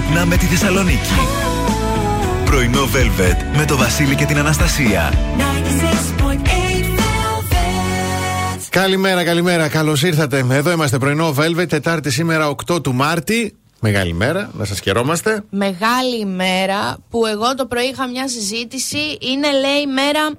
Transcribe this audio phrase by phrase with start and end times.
[0.00, 1.14] Ξυπνά με τη Θεσσαλονίκη.
[2.44, 5.12] Πρωινό Velvet με το Βασίλη και την Αναστασία.
[8.70, 9.68] Καλημέρα, καλημέρα.
[9.68, 10.46] Καλώς ήρθατε.
[10.50, 13.54] Εδώ είμαστε πρωινό Velvet, Τετάρτη σήμερα 8 του Μάρτη.
[13.80, 15.44] Μεγάλη μέρα, να σας χαιρόμαστε.
[15.50, 19.18] Μεγάλη ημέρα που εγώ το πρωί είχα μια συζήτηση.
[19.20, 20.30] Είναι λέει μέρα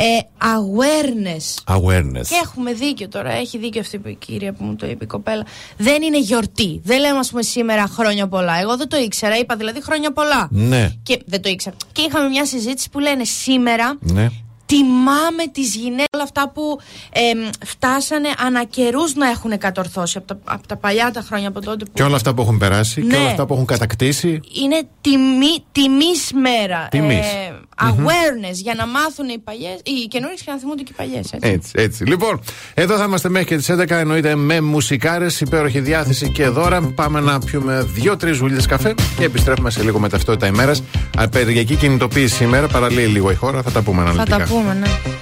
[0.00, 1.74] ε, awareness.
[1.76, 2.26] Awareness.
[2.28, 3.30] Και έχουμε δίκιο τώρα.
[3.32, 5.44] Έχει δίκιο αυτή η κυρία που μου το είπε η κοπέλα.
[5.76, 6.80] Δεν είναι γιορτή.
[6.84, 8.60] Δεν λέμε, ας πούμε, σήμερα χρόνια πολλά.
[8.60, 9.36] Εγώ δεν το ήξερα.
[9.38, 10.48] Είπα δηλαδή χρόνια πολλά.
[10.50, 10.90] Ναι.
[11.02, 11.76] Και δεν το ήξερα.
[11.92, 14.28] Και είχαμε μια συζήτηση που λένε σήμερα Ναι.
[14.66, 16.78] τιμάμε τις γυναίκες όλα αυτά που
[17.12, 21.60] εμ, φτάσανε ανα καιρούς να έχουν κατορθώσει από τα, από τα παλιά τα χρόνια από
[21.60, 23.16] τότε που Και όλα αυτά που έχουν περάσει και Ναι.
[23.16, 24.40] όλα αυτά που έχουν κατακτήσει.
[24.62, 27.26] είναι τιμή, τιμής μέρα Τιμής.
[27.26, 31.32] Ε, awareness για να μάθουν οι παλιές οι καινούριες και να θυμούνται και οι παλιές
[31.32, 31.48] έτσι.
[31.50, 32.04] Έτσι, έτσι.
[32.04, 32.40] Λοιπόν,
[32.74, 33.90] εδώ θα είμαστε μέχρι και τις 11.
[33.90, 36.80] Εννοείται με μουσικάρες, υπέροχη διάθεση και δώρα.
[36.80, 40.82] Πάμε να πιούμε δύο-τρεις βουλιέ καφέ και επιστρέφουμε σε λίγο με ταυτότητα ημέρας.
[41.16, 43.62] Απεργιακή κινητοποίηση σήμερα, παραλύει λίγο η χώρα.
[43.62, 44.38] Θα τα πούμε Θα αναλυτικά.
[44.38, 45.17] τα πούμε ναι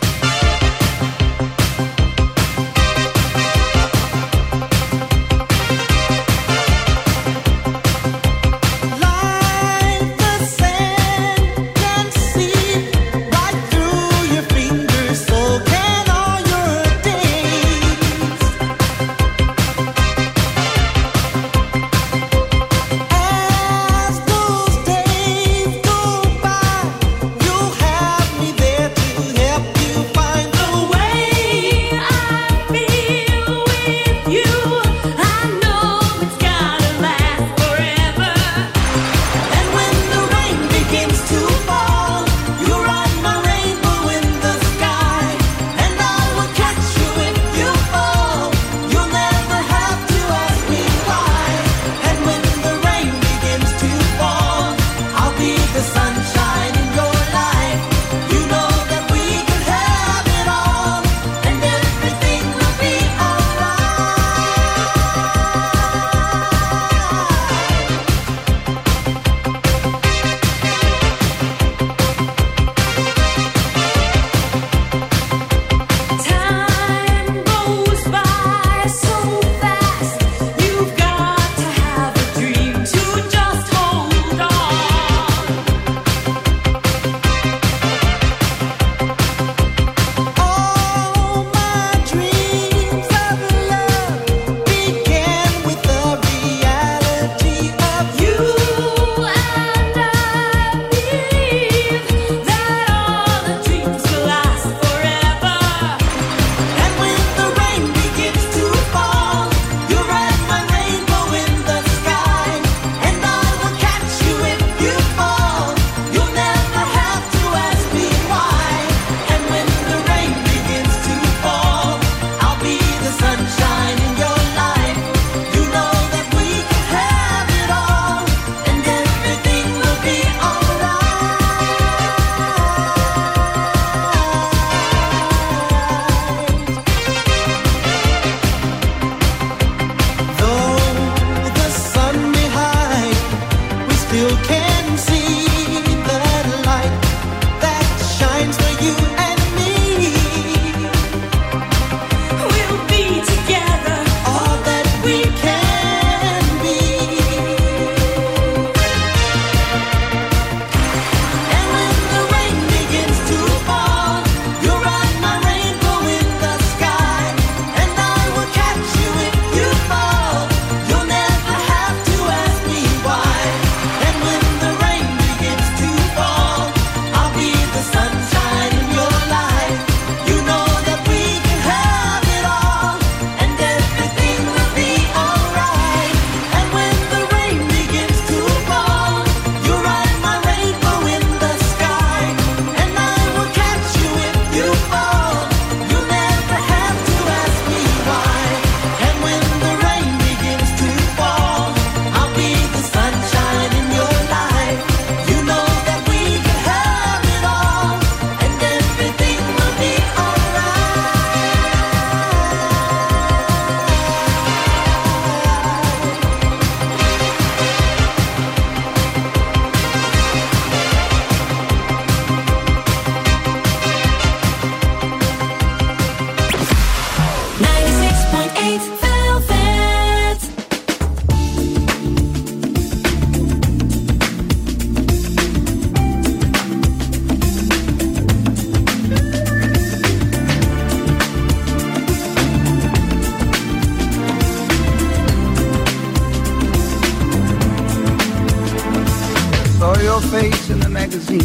[251.17, 251.41] magazine.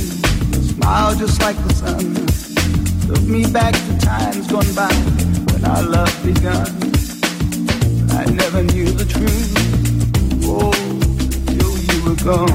[0.64, 3.08] Smile just like the sun.
[3.08, 4.94] Took me back to times gone by
[5.52, 6.68] when our love begun.
[8.12, 9.54] I never knew the truth.
[10.44, 10.72] Oh,
[11.48, 12.52] till you were gone.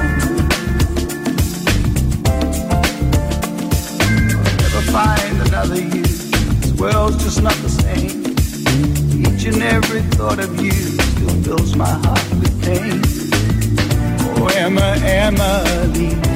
[4.37, 6.03] I'll never find another you.
[6.03, 8.27] This world's just not the same.
[9.23, 13.01] Each and every thought of you still fills my heart with pain.
[14.39, 16.36] Oh, Emma, Emily.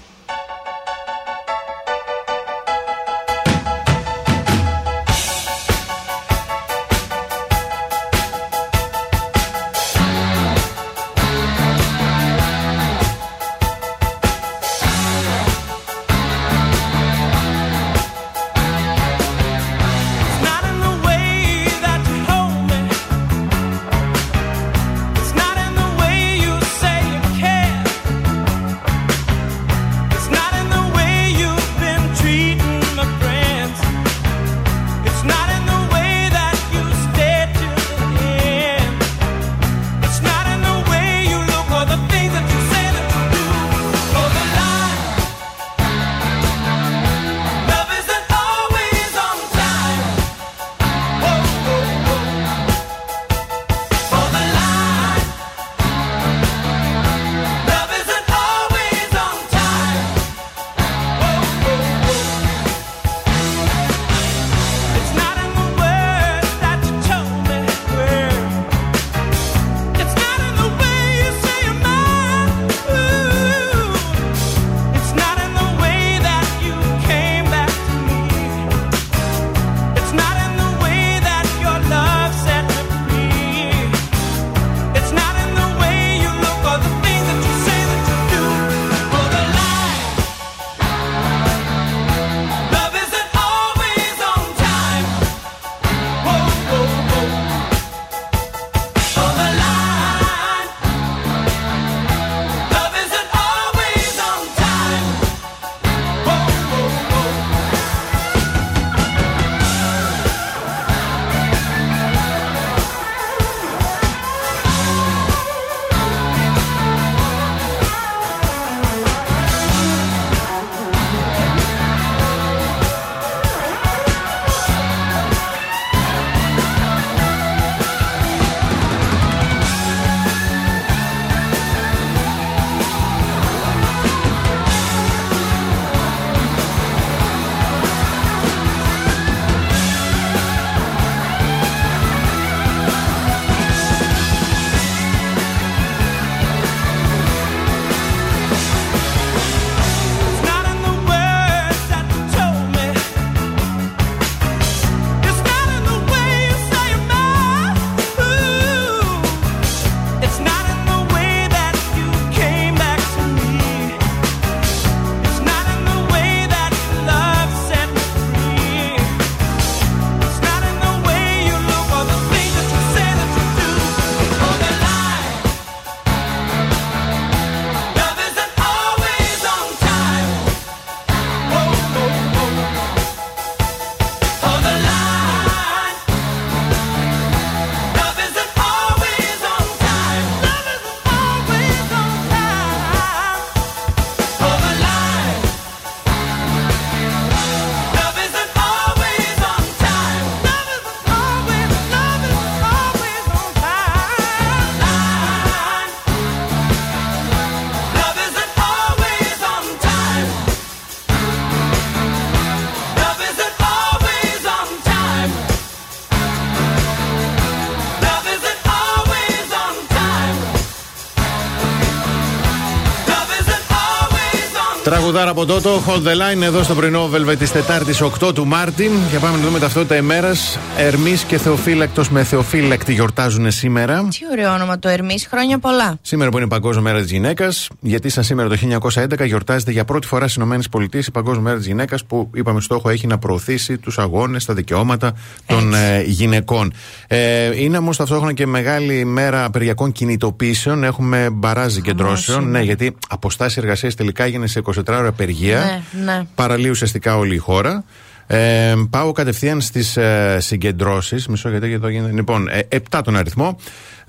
[225.11, 228.91] Τραγουδάρα από τότε, Hold the Line εδώ στο πρωινό Velvet της Τετάρτης 8 του Μάρτιν.
[229.11, 230.59] Και πάμε να δούμε ταυτότητα ημέρας.
[230.77, 234.07] Ερμής και Θεοφύλακτος με Θεοφύλακτη γιορτάζουν σήμερα.
[234.09, 235.97] Τι ωραίο όνομα το Ερμής, χρόνια πολλά.
[236.01, 239.85] Σήμερα που είναι η Παγκόσμια Μέρα της Γυναίκας, γιατί σαν σήμερα το 1911 γιορτάζεται για
[239.85, 243.77] πρώτη φορά στις ΗΠΑ η Παγκόσμια Μέρα της Γυναίκας, που είπαμε στόχο έχει να προωθήσει
[243.77, 245.13] τους αγώνες, τα δικαιώματα
[245.45, 246.73] των ε, γυναικών.
[247.07, 250.83] Ε, είναι όμως ταυτόχρονα και μεγάλη μέρα απεργιακών κινητοποίησεων.
[250.83, 252.41] Έχουμε μπαράζ συγκεντρώσεων.
[252.41, 252.51] είναι.
[252.51, 255.81] Ναι, γιατί αποστάσεις εργασίας τελικά έγινε σε 24 ώρα απεργία.
[255.91, 256.21] Ναι, ναι.
[256.35, 257.83] Παραλύει ουσιαστικά όλη η χώρα.
[258.27, 261.27] Ε, πάω κατευθείαν στις ε, συγκεντρώσεις.
[261.27, 262.13] Μισό γιατί εδώ γίνεται.
[262.13, 263.57] Λοιπόν, ε, 7 τον αριθμό.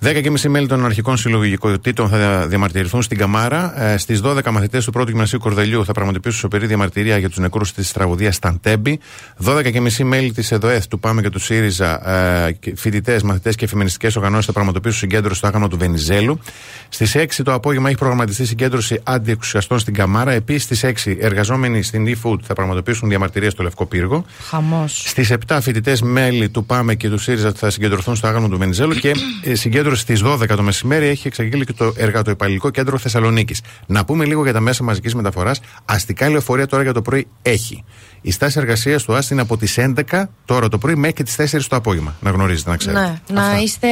[0.04, 3.82] 10 και μισή μέλη των αρχικών συλλογικότητων θα διαμαρτυρηθούν στην Καμάρα.
[3.82, 7.72] Ε, Στις 12 μαθητές του πρώτου γυμνασίου Κορδελιού θα πραγματοποιήσουν σοπηρή διαμαρτυρία για τους νεκρούς
[7.72, 9.00] της τραγωδίας Σταντέμπη.
[9.44, 13.66] 12 και μισή μέλη της ΕΔΟΕΘ, του ΠΑΜΕ και του ΣΥΡΙΖΑ, ε, φοιτητές, μαθητές και
[13.66, 16.38] φεμινιστικές οργανώσεις θα πραγματοποιήσουν συγκέντρωση στο άγαμο του Βενιζέλου.
[16.88, 20.32] Στις 6 το απόγευμα έχει προγραμματιστεί συγκέντρωση αντιεξουσιαστών στην Καμάρα.
[20.32, 24.24] Επίσης στις 6 εργαζόμενοι στην eFood θα πραγματοποιήσουν διαμαρτυρία στο Λευκό Πύργο.
[24.48, 25.02] Χαμός.
[25.06, 28.94] Στις 7 φοιτητές μέλη του ΠΑΜΕ και του ΣΥΡΙΖΑ θα συγκεντρωθούν στο άγαμο του Βενιζέλου
[28.94, 29.54] και η
[29.96, 33.60] συγκέντρωση στις 12 το μεσημέρι έχει εξαγγείλει και το εργατοϊπαλληλικό κέντρο Θεσσαλονίκης.
[33.86, 35.60] Να πούμε λίγο για τα μέσα μαζικής μεταφοράς.
[35.84, 37.84] Αστικά λεωφορεία τώρα για το πρωί έχει.
[38.20, 41.36] Η στάση εργασίας του ΑΣΤ είναι από τις 11 τώρα το πρωί μέχρι και τις
[41.36, 42.14] 4 το απόγευμα.
[42.20, 43.00] Να γνωρίζετε, να ξέρετε.
[43.00, 43.60] Ναι, να Αυτά.
[43.62, 43.88] είστε,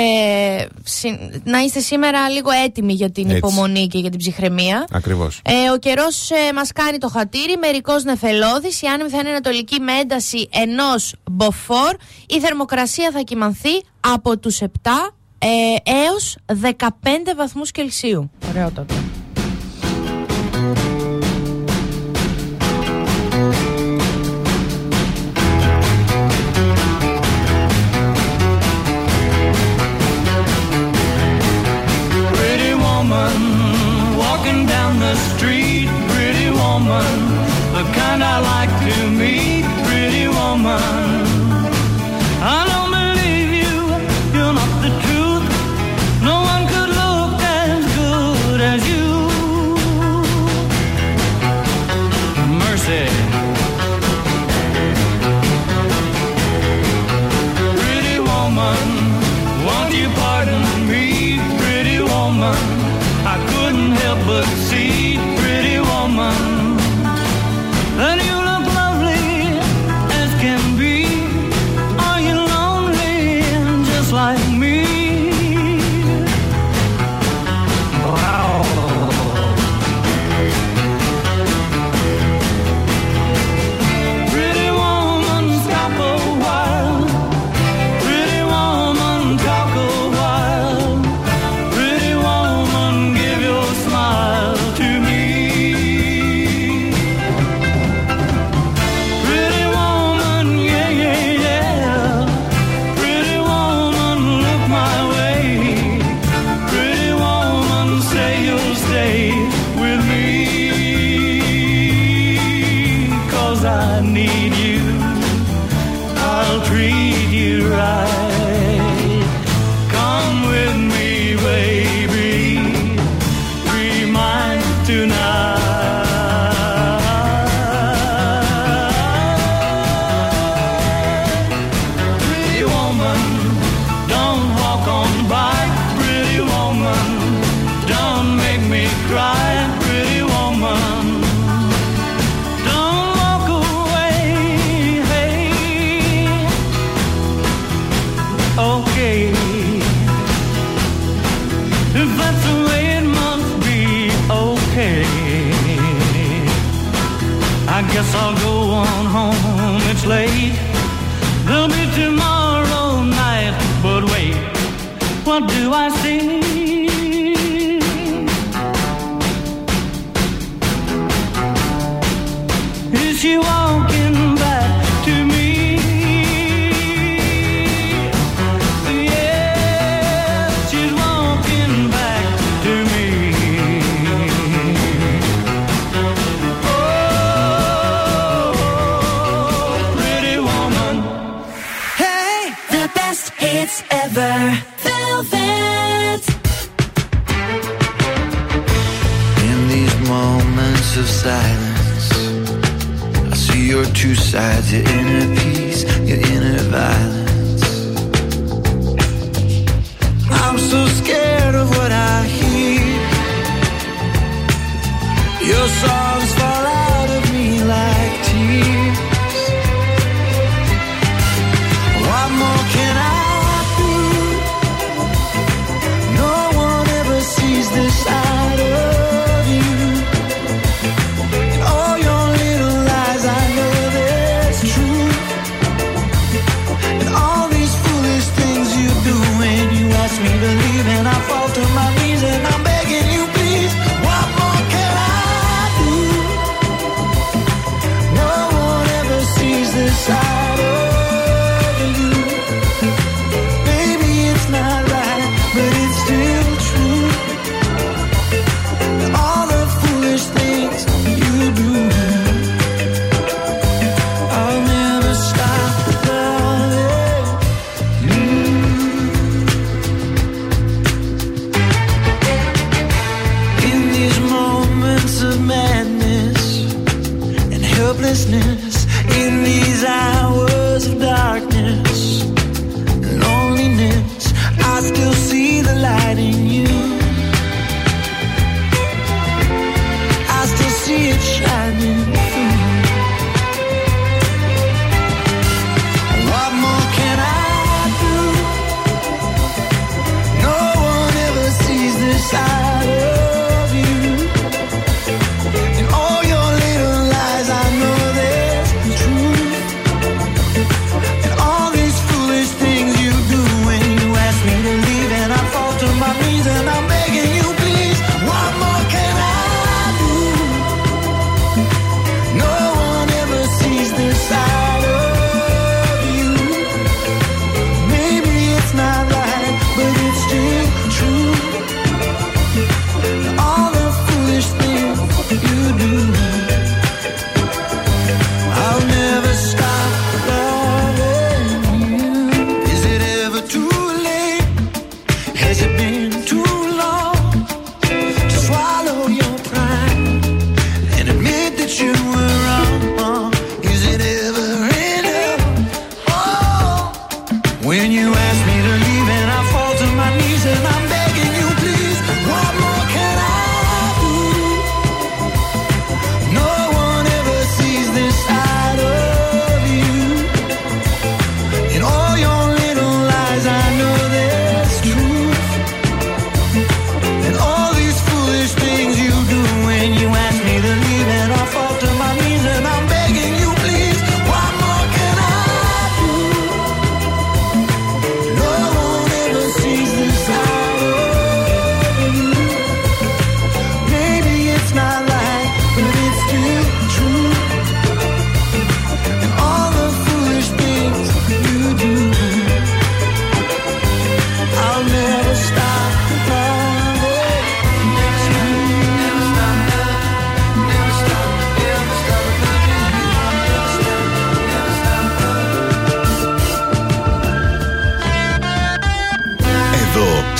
[0.84, 3.36] συ- να είστε σήμερα λίγο έτοιμοι για την Έτσι.
[3.36, 4.86] υπομονή και για την ψυχραιμία.
[4.92, 5.40] Ακριβώς.
[5.44, 8.82] Ε, ο καιρός ε, μας κάνει το χατήρι, μερικός νεφελώδης.
[8.82, 11.94] Η άνεμη θα είναι ανατολική με ένταση ενός μποφόρ.
[12.26, 14.66] Η θερμοκρασία θα κοιμανθεί από τους 7
[15.42, 18.30] ε, έως 15 βαθμούς Κελσίου.
[18.48, 18.94] Ωραίο τότε.
[32.36, 33.36] Pretty woman,
[34.22, 35.88] walking down the street.
[36.12, 37.10] Pretty woman,
[37.76, 39.64] the kind I like to meet.
[39.88, 40.99] Pretty woman,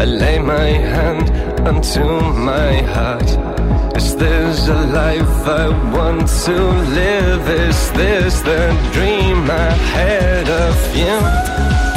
[0.00, 1.28] I lay my hand
[1.68, 3.28] unto my heart.
[3.94, 6.56] Is this a life I want to
[7.00, 7.46] live?
[7.46, 8.62] Is this the
[8.94, 11.89] dream I had of you?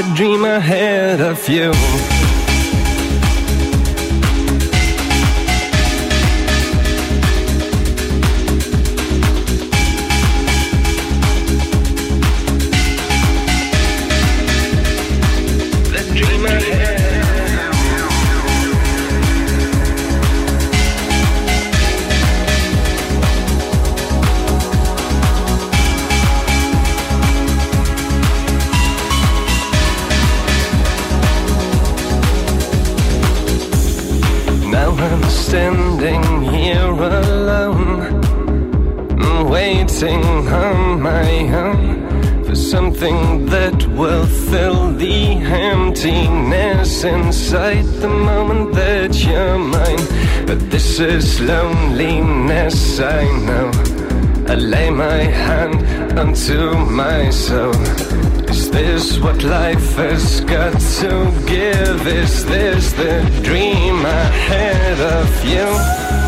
[0.00, 2.19] a dream I had of you.
[56.30, 57.74] Hand onto my soul.
[58.48, 62.06] Is this what life has got to give?
[62.06, 66.19] Is this the dream I had of you?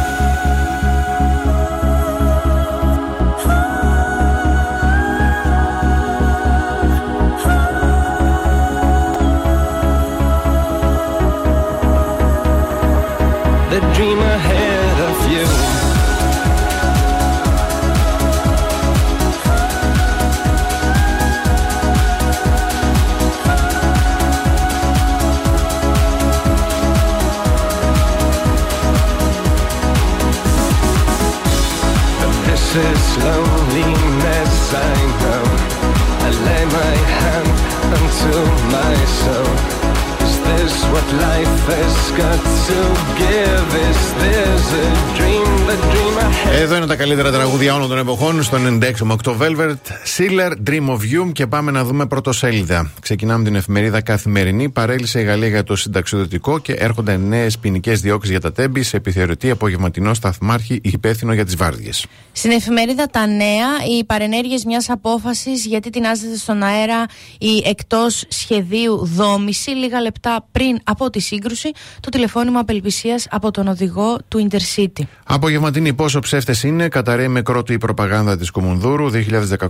[46.92, 49.76] Τα καλύτερα τραγούδια όλων των εποχών στο 96,8 Velvet,
[50.16, 52.92] Sealer, Dream of You και πάμε να δούμε πρωτοσέλιδα.
[53.00, 54.68] Ξεκινάμε την εφημερίδα Καθημερινή.
[54.68, 58.96] Παρέλυσε η Γαλλία για το συνταξιδοτικό και έρχονται νέες ποινικές διώξεις για τα τέμπη σε
[58.96, 62.06] επιθεωρητή απογευματινό σταθμάρχη υπεύθυνο για τις βάρδιες.
[62.32, 67.04] Στην εφημερίδα Τα Νέα, οι παρενέργειες μιας απόφασης γιατί τεινάζεται στον αέρα
[67.38, 69.70] η εκτός σχεδίου δόμηση.
[69.70, 75.02] Λίγα λεπτά πριν από τη σύγκρουση, το τηλεφώνημα απελπισίας από τον οδηγό του Intercity.
[75.24, 79.10] Απογευματινή πόσο ψεύτες είναι, καταραίει με κρότου η προπαγάνδα της Κομουνδούρου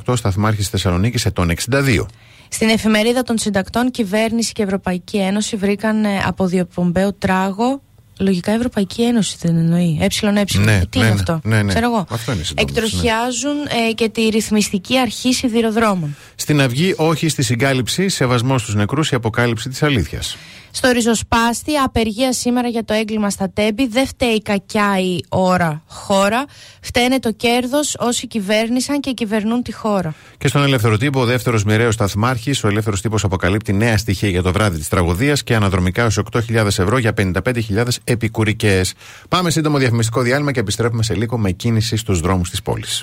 [0.07, 2.07] 2018 σταθμάρχη Θεσσαλονίκης ετών 62.
[2.49, 7.83] Στην εφημερίδα των συντακτών, κυβέρνηση και Ευρωπαϊκή Ένωση βρήκαν ε, από διοπομπαίο τράγο.
[8.19, 9.99] Λογικά Ευρωπαϊκή Ένωση δεν εννοεί.
[10.01, 10.31] Ε, ε.
[10.31, 11.09] Ναι, Τι ναι, είναι ναι.
[11.09, 11.41] αυτό.
[11.45, 11.69] Ναι, ναι.
[11.69, 12.07] Ξέρω εγώ.
[12.11, 13.57] Αυτό είναι συντόμως, Εκτροχιάζουν
[13.89, 16.17] ε, και τη ρυθμιστική αρχή σιδηροδρόμων.
[16.35, 20.37] Στην Αυγή, όχι στη συγκάλυψη, σεβασμός στους νεκρούς, η αποκάλυψη της αλήθειας.
[20.75, 23.87] Στο ριζοσπάστη, απεργία σήμερα για το έγκλημα στα τέμπη.
[23.87, 26.45] Δεν φταίει κακιά η ώρα χώρα.
[26.81, 30.15] Φταίνε το κέρδος όσοι κυβέρνησαν και κυβερνούν τη χώρα.
[30.39, 34.43] Και στον ελεύθερο τύπο, ο δεύτερος μοιραίος σταθμάρχης, ο ελεύθερο τύπος αποκαλύπτει νέα στοιχεία για
[34.43, 38.95] το βράδυ της τραγωδίας και αναδρομικά ω 8.000 ευρώ για 55.000 επικουρικές.
[39.29, 43.03] Πάμε σύντομο διαφημιστικό διάλειμμα και επιστρέφουμε σε λίγο με κίνηση στους δρόμους της πόλης.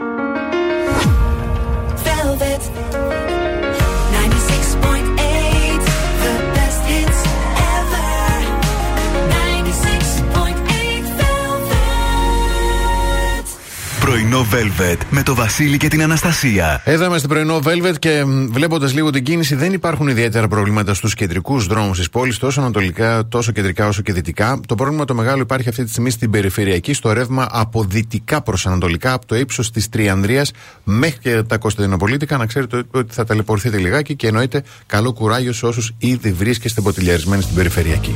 [14.39, 16.81] Πρωινό Velvet με το Βασίλη και την Αναστασία.
[16.85, 21.65] Εδώ είμαστε πρωινό Velvet και βλέποντας λίγο την κίνηση, δεν υπάρχουν ιδιαίτερα προβλήματα στους κεντρικούς
[21.67, 24.59] δρόμους της πόλης, τόσο ανατολικά, τόσο κεντρικά όσο και δυτικά.
[24.67, 28.67] Το πρόβλημα το μεγάλο υπάρχει αυτή τη στιγμή στην περιφερειακή, στο ρεύμα από δυτικά προς
[28.67, 30.51] ανατολικά, από το ύψος της Τριανδρίας
[30.83, 32.37] μέχρι και τα Κωνσταντινοπολίτικα.
[32.37, 37.41] Να ξέρετε ότι θα ταλαιπωρηθείτε λιγάκι και εννοείται καλό κουράγιο σε όσους ήδη βρίσκεστε μποτιλιαρισμένοι
[37.41, 38.15] στην περιφερειακή.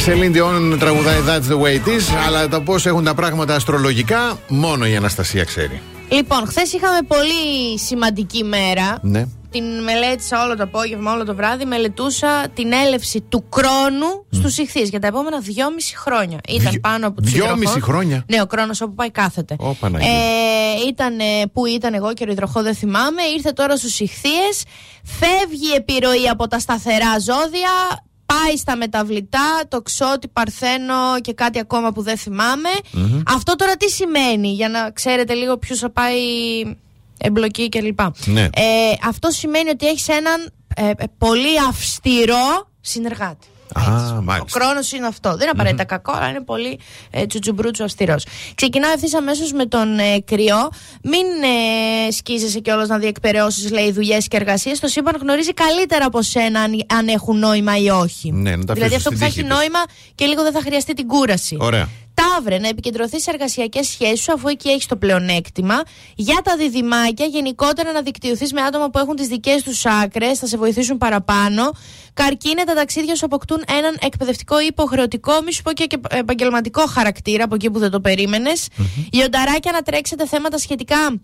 [0.00, 3.54] Η Celine Dion τραγουδάει That's the way it is, αλλά το πώς έχουν τα πράγματα
[3.54, 5.80] αστρολογικά, μόνο η Αναστασία ξέρει.
[6.08, 8.98] Λοιπόν, χθες είχαμε πολύ σημαντική μέρα.
[9.02, 9.26] Ναι.
[9.50, 11.64] Την μελέτησα όλο το απόγευμα, όλο το βράδυ.
[11.64, 16.38] Μελετούσα την έλευση του χρόνου στους στους ηχθείς για τα επόμενα δυόμιση χρόνια.
[16.48, 19.56] Ήταν Δυο- πάνω από τους δυόμιση χρόνια; Ναι, ο χρόνο όπου πάει κάθεται.
[19.58, 20.08] Ω, Παναγία.
[20.10, 21.16] Ε, ήταν
[21.52, 23.22] που ήταν εγώ και ο υδροχό, δεν θυμάμαι.
[23.36, 24.62] Ήρθε τώρα στους ηχθείες.
[25.04, 27.70] Φεύγει η επιρροή από τα σταθερά ζώδια.
[28.32, 32.68] Πάει στα μεταβλητά, το ξότι, παρθένο και κάτι ακόμα που δεν θυμάμαι.
[33.26, 36.18] Αυτό τώρα τι σημαίνει, για να ξέρετε λίγο ποιος θα πάει
[37.18, 38.00] εμπλοκή κλπ.
[38.24, 38.42] Ναι.
[38.42, 43.46] Ε, αυτό σημαίνει ότι έχεις έναν ε, ε, πολύ αυστηρό συνεργάτη.
[43.74, 44.60] Α, Ο μάλιστα.
[44.60, 45.28] χρόνος είναι αυτό.
[45.30, 46.78] Δεν είναι απαραίτητα κακό, αλλά είναι πολύ
[47.10, 48.24] ε, τσουτσουμπρούτσου αυστηρός.
[48.54, 50.68] Ξεκινάω ευθύς αμέσως με τον ε, κρυό.
[51.02, 51.24] Μην
[52.06, 54.80] ε, σκίζεσαι κιόλας να διεκπαιρεώσει, λέει, δουλειές και εργασίες.
[54.80, 58.32] Το σύμπαν γνωρίζει καλύτερα από σένα αν, αν έχουν νόημα ή όχι.
[58.32, 59.58] Ναι, να τα δηλαδή αφήσεις αυτό που στην θα τύχη έχει τους.
[59.58, 59.78] νόημα
[60.14, 61.56] και λίγο δεν θα χρειαστεί την κούραση.
[61.60, 61.88] Ωραία.
[62.20, 65.82] Ταύρε, να επικεντρωθείς σε εργασιακές σχέσεις σου, αφού εκεί έχεις το πλεονέκτημα.
[66.14, 70.46] Για τα διδυμάκια, γενικότερα να δικτυωθείς με άτομα που έχουν τις δικές τους άκρες, θα
[70.46, 71.72] σε βοηθήσουν παραπάνω.
[72.14, 76.86] Καρκίνε, τα ταξίδια σου αποκτούν έναν εκπαιδευτικό ή υποχρεωτικό, μη σου πω και και επαγγελματικό
[76.86, 78.68] χαρακτήρα από εκεί που δεν το περίμενες.
[79.12, 81.20] Λιονταράκια, να τρέξετε θέματα σχετικά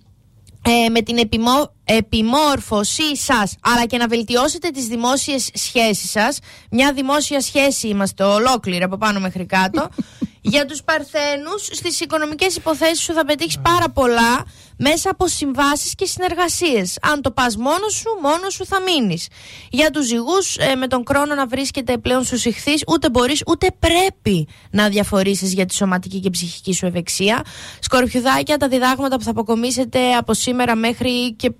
[0.68, 6.38] ε, με την επιμο, επιμόρφωσή σας αλλά και να βελτιώσετε τις δημόσιες σχέσεις σας
[6.70, 9.88] μια δημόσια σχέση είμαστε ολόκληρη από πάνω μέχρι κάτω
[10.48, 14.44] για τους παρθένους στις οικονομικές υποθέσεις σου θα πετύχεις πάρα πολλά
[14.76, 16.98] μέσα από συμβάσεις και συνεργασίες.
[17.02, 19.28] Αν το πας μόνος σου μόνος σου θα μείνεις.
[19.70, 23.66] Για τους ζυγούς ε, με τον χρόνο να βρίσκεται πλέον στους ηχθείς ούτε μπορείς ούτε
[23.78, 27.44] πρέπει να διαφορήσεις για τη σωματική και ψυχική σου ευεξία.
[27.80, 31.52] Σκορπιουδάκια τα διδάγματα που θα αποκομίσετε από σήμερα μέχρι και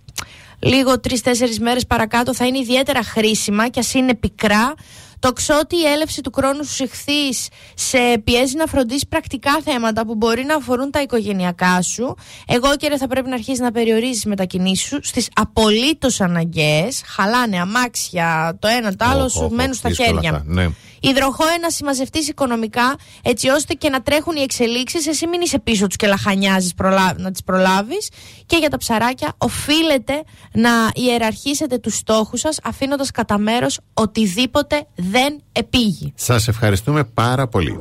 [0.58, 4.74] λίγο τρει-τέσσερι μέρες παρακάτω θα είναι ιδιαίτερα χρήσιμα και ας είναι πικρά.
[5.18, 7.32] Το ξότι η έλευση του χρόνου σου συχθεί
[7.74, 12.14] σε πιέζει να φροντίσει πρακτικά θέματα που μπορεί να αφορούν τα οικογενειακά σου.
[12.46, 17.02] Εγώ και θα πρέπει να αρχίσεις να περιορίζεις μετακινήσεις σου στις απολύτως αναγκαίες.
[17.04, 20.42] Χαλάνε αμάξια, το ένα το άλλο, σου μένουν στα χέρια.
[20.44, 20.68] Ναι.
[21.08, 25.06] Υδροχώ να συμμαζευτεί οικονομικά, έτσι ώστε και να τρέχουν οι εξελίξεις.
[25.06, 26.74] Εσύ μην είσαι πίσω τους και λαχανιάζεις
[27.16, 28.10] να τις προλάβεις.
[28.46, 35.40] Και για τα ψαράκια, οφείλετε να ιεραρχήσετε τους στόχους σας, αφήνοντας κατά μέρος οτιδήποτε δεν
[35.52, 36.12] επήγει.
[36.16, 37.80] Σας ευχαριστούμε πάρα πολύ.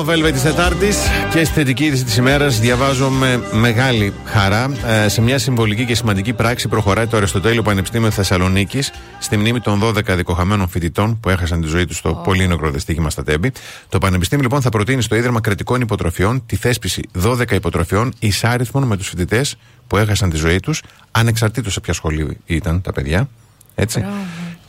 [0.00, 0.98] Εδώ στο πρωινό Velvet της Τετάρτης
[1.30, 4.70] και στη θετική είδηση της ημέρας διαβάζω με μεγάλη χαρά.
[4.86, 9.80] ε, σε μια συμβολική και σημαντική πράξη προχωράει το Αριστοτέλειο Πανεπιστήμιο Θεσσαλονίκης στη μνήμη των
[9.82, 13.52] 12 δικοχαμένων φοιτητών που έχασαν τη ζωή τους στο πολύ νεκροδεστήγημα στα Τέμπη.
[13.88, 18.96] Το Πανεπιστήμιο λοιπόν θα προτείνει στο Ίδρυμα Κρατικών Υποτροφιών τη θέσπιση 12 υποτροφιών εισάριθμων με
[18.96, 23.28] τους φοιτητές που έχασαν τη ζωή τους, ανεξαρτήτως σε ποια σχολή ήταν τα παιδιά.
[23.74, 24.04] Έτσι.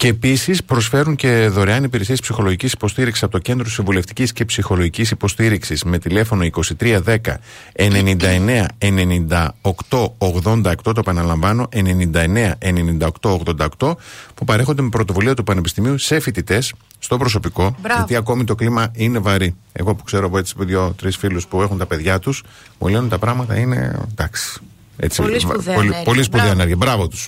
[0.02, 5.84] Και επίσης προσφέρουν και δωρεάν υπηρεσίες ψυχολογικής υποστήριξης από το Κέντρο Συμβουλευτικής και Ψυχολογικής Υποστήριξης
[5.84, 6.46] με τηλέφωνο
[6.80, 7.18] 2310
[7.76, 9.48] 99 98
[10.18, 10.74] 88.
[10.84, 13.40] Το επαναλαμβάνω, 99 98
[13.80, 13.94] 88,
[14.34, 17.76] που παρέχονται με πρωτοβουλία του Πανεπιστημίου σε φοιτητές, στο προσωπικό.
[17.82, 17.98] Μπράβο.
[17.98, 19.56] Γιατί ακόμη το κλίμα είναι βαρύ.
[19.72, 22.44] Εγώ που ξέρω από έτσι δύο-τρεις φίλους που έχουν τα παιδιά τους,
[22.80, 24.60] μου λένε τα πράγματα είναι εντάξει.
[24.98, 26.04] Έτσι, Πολύ σπουδαία πολύ, ενέργεια.
[26.04, 26.62] πολύ σπουδαία Μπράβο.
[26.62, 26.76] ενέργεια.
[26.86, 27.28] Μπράβο τους.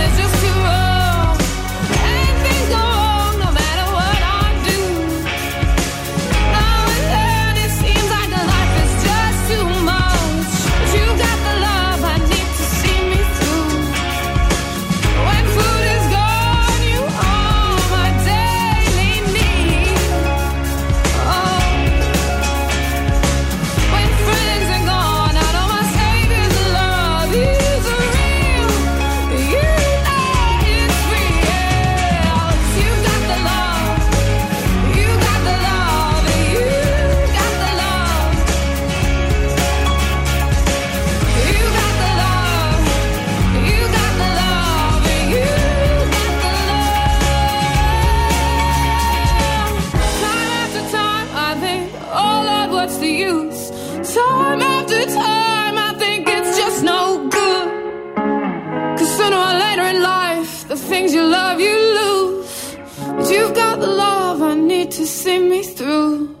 [65.21, 66.40] see me through.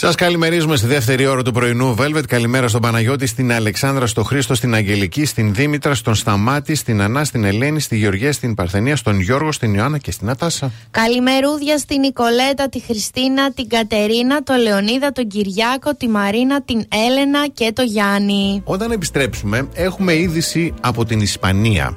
[0.00, 2.22] Σας καλημερίζουμε στη δεύτερη ώρα του πρωινού Velvet.
[2.28, 7.24] Καλημέρα στον Παναγιώτη, στην Αλεξάνδρα, στον Χρήστο, στην Αγγελική, στην Δήμητρα, στον Σταμάτη, στην Ανά,
[7.24, 10.70] στην Ελένη, στη Γεωργία, στην Παρθενία, στον Γιώργο, στην Ιωάννα και στην Νατάσα.
[10.90, 17.48] Καλημερούδια στην Νικολέτα, τη Χριστίνα, την Κατερίνα, τον Λεωνίδα, τον Κυριάκο, τη Μαρίνα, την Έλενα
[17.54, 18.62] και το Γιάννη.
[18.64, 21.96] Όταν επιστρέψουμε, έχουμε είδηση από την Ισπανία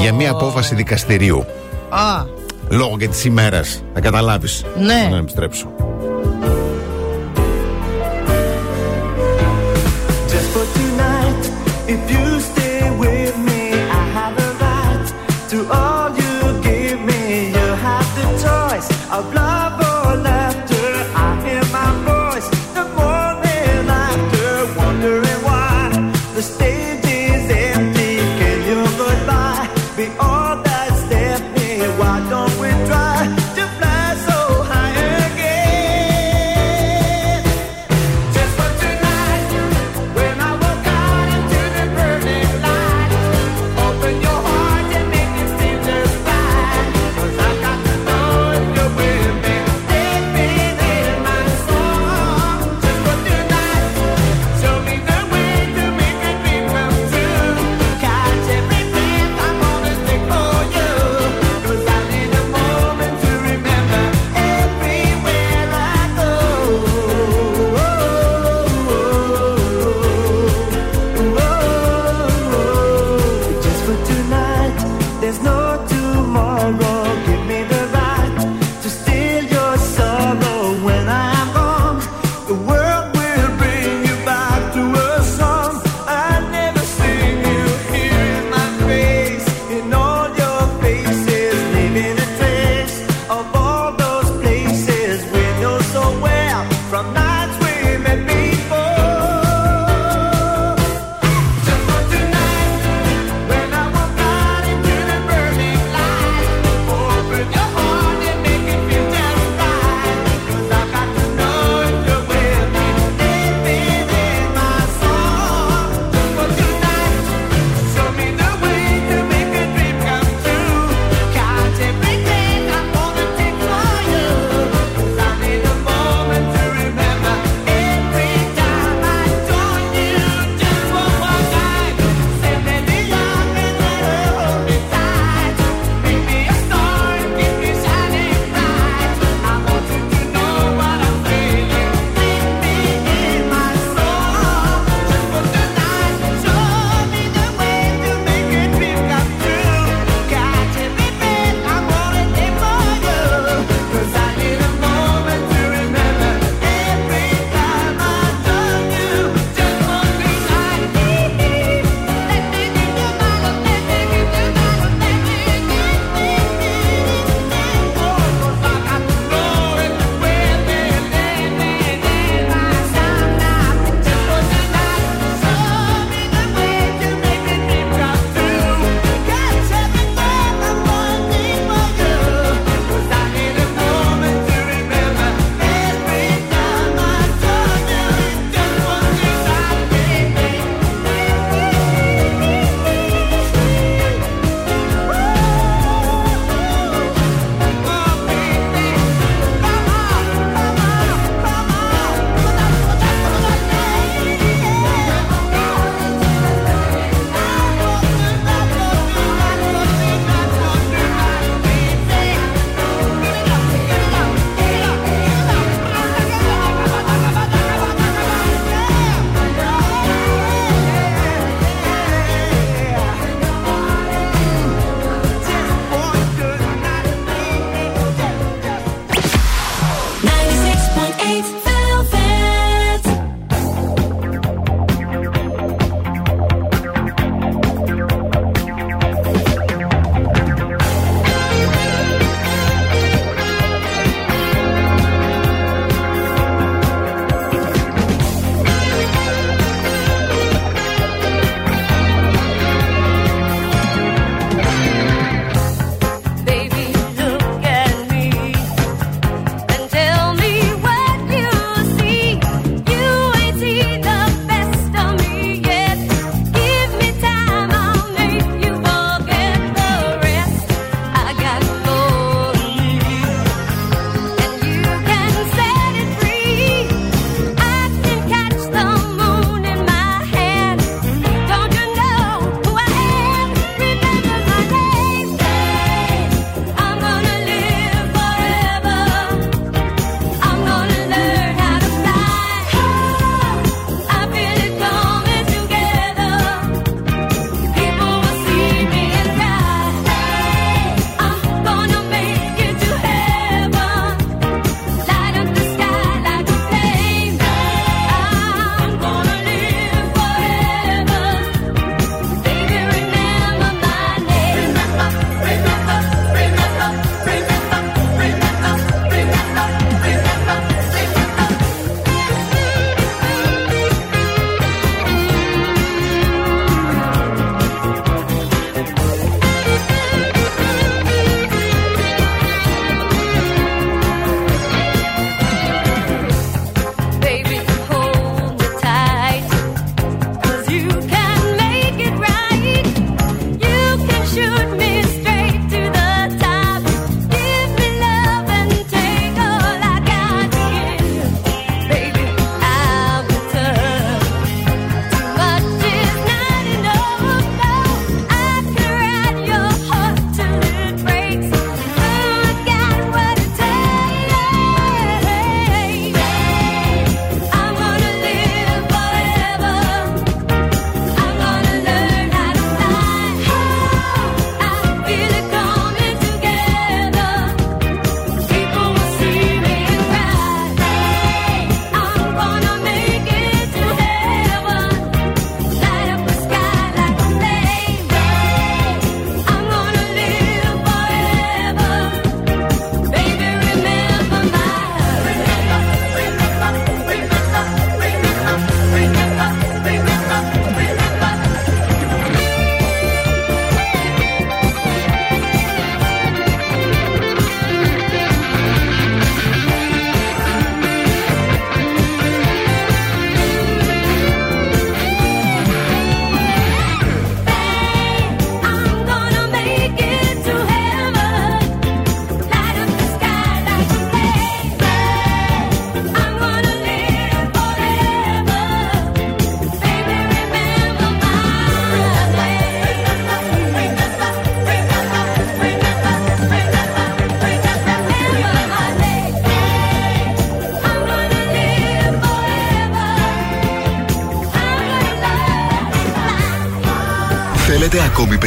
[0.00, 1.44] για μια απόφαση δικαστηρίου.
[1.88, 2.24] Α,
[2.70, 3.82] Λόγω και της ημέρας.
[3.94, 4.64] Θα καταλάβεις.
[4.78, 5.04] Ναι.
[5.06, 5.72] Όταν επιστρέψω.
[11.92, 12.19] If you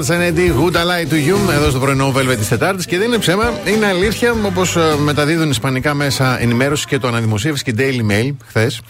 [0.00, 0.06] Yeah.
[0.06, 2.86] Charles Kennedy, Good Ally to You, εδώ στο πρωινό Velvet της Τετάρτης.
[2.86, 7.70] Και δεν είναι ψέμα, είναι αλήθεια, όπως μεταδίδουν ισπανικά μέσα ενημέρωση και το αναδημοσίευσε και
[7.70, 8.80] η Daily Mail χθες.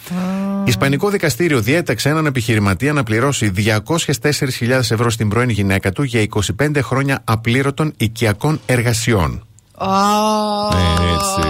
[0.64, 6.26] Ισπανικό δικαστήριο διέταξε έναν επιχειρηματία να πληρώσει 204.000 ευρώ στην πρώην γυναίκα του για
[6.60, 9.46] 25 χρόνια απλήρωτων οικιακών εργασιών.
[9.80, 11.48] Ε, έτσι.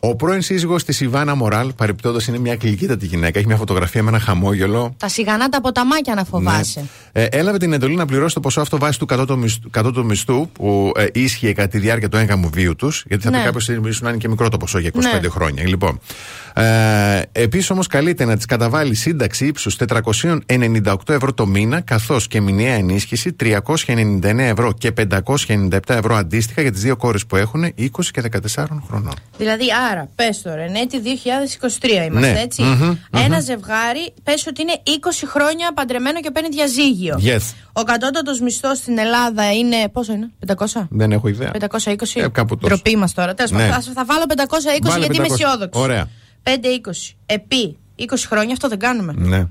[0.00, 4.08] Ο πρώην σύζυγος της Ιβάνα Μοράλ, παρεπιπτόντω είναι μια γλυκύτατη γυναίκα, έχει μια φωτογραφία με
[4.08, 4.94] ένα χαμόγελο.
[4.96, 6.80] Τα σιγανά τα ποταμάκια να φοβάσαι.
[6.80, 6.86] Ναι.
[7.12, 10.48] Ε, έλαβε την εντολή να πληρώσει το ποσό αυτό βάσει του κατώτατου μισθού, κατώτατου μισθού
[10.52, 13.04] που ε, ίσχυε κατά τη διάρκεια του έγκαμου βίου τους.
[13.06, 13.38] Γιατί θα Ναι.
[13.38, 15.28] πει κάποιο ίσω να είναι και μικρό το ποσό για 25 Ναι.
[15.28, 15.68] χρόνια.
[15.68, 16.00] Λοιπόν.
[16.54, 22.40] Ε, Επίσης όμως καλείται να της καταβάλει σύνταξη ύψους 498 ευρώ το μήνα, καθώς και
[22.40, 28.10] μηνιαία ενίσχυση 399 ευρώ και 597 ευρώ αντίστοιχα για τις δύο κόρες που έχουν 20
[28.10, 28.22] και
[28.54, 29.14] 14 χρονών.
[29.38, 32.40] Δηλαδή, άρα, πες τώρα, εν έτη 2023 είμαστε, Ναι.
[32.40, 32.62] έτσι.
[32.62, 37.20] Μμμ, Ένα ζευγάρι, πες ότι είναι 20 χρόνια παντρεμένο και παίρνει διαζύγιο.
[37.24, 37.54] Yes.
[37.72, 39.88] Ο κατώτατος μισθός στην Ελλάδα είναι.
[39.92, 40.86] Πόσο είναι, 500?
[40.90, 41.50] Δεν έχω ιδέα.
[41.50, 42.20] 520.
[42.20, 42.74] Ε, κάπου τόσο.
[42.74, 43.34] Ντροπή μας τώρα.
[43.34, 43.58] Τέλος Ναι.
[43.58, 45.32] πάντων, θα, θα βάλω 520 Βάλε γιατί είμαι 500.
[45.32, 45.80] αισιόδοξη.
[45.80, 46.08] Ωραία.
[46.42, 46.50] 5-20.
[47.26, 49.12] Επί 20 χρόνια αυτό δεν κάνουμε.
[49.16, 49.46] Ναι.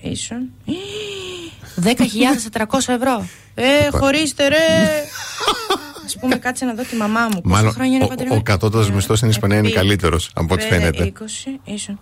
[0.00, 0.48] Ίσον.
[1.84, 3.28] 10.400 ευρώ.
[3.54, 4.56] Ε, χωρίστε ρε.
[6.14, 7.40] Α πούμε, κάτσε να δω τη μαμά μου.
[7.44, 11.12] Μάλλον χρόνια ο, ο, ο κατώτατος μισθός στην Ισπανία είναι καλύτερος από ό,τι φαίνεται.
[11.18, 11.22] 20,
[11.64, 11.98] ίσον.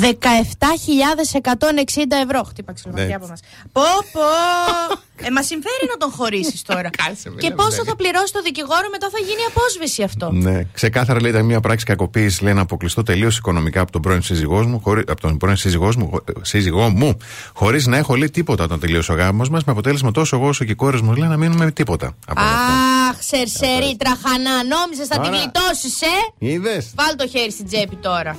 [0.00, 0.06] 17.160
[2.24, 2.42] ευρώ.
[2.42, 3.14] Χτύπα ξυλοκοπιά ναι.
[3.14, 3.40] από μας.
[3.72, 4.20] Πω, πω.
[5.26, 6.90] ε, μα συμφέρει να τον χωρίσεις τώρα.
[7.42, 10.30] και πόσο θα πληρώσει το δικηγόρο μετά θα γίνει απόσβεση αυτό.
[10.32, 12.40] Ναι, ξεκάθαρα λέει ήταν μια πράξη κακοποίησης.
[12.40, 15.96] Λέει να αποκλειστώ τελείως οικονομικά από τον πρώην σύζυγός μου, χωρί, από τον πρώην σύζυγός
[15.96, 16.10] μου,
[16.42, 17.16] σύζυγό μου
[17.52, 19.64] χωρίς να έχω λέει τίποτα όταν τελείωσε ο γάμος μας.
[19.64, 22.14] Με αποτέλεσμα τόσο εγώ όσο και οι κόρε μου λέει να μείνουμε τίποτα.
[22.26, 22.93] Από Α, αυτό.
[23.08, 23.96] Αχ, σερσερή, ε, ε, ε.
[23.96, 24.64] τραχανά.
[24.64, 26.06] Νόμιζες θα τη γλιτώσεις, ε!
[26.38, 26.92] Είδες.
[26.96, 28.38] Βάλ το χέρι στην τσέπη τώρα.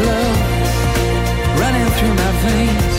[0.00, 2.95] Love running through my veins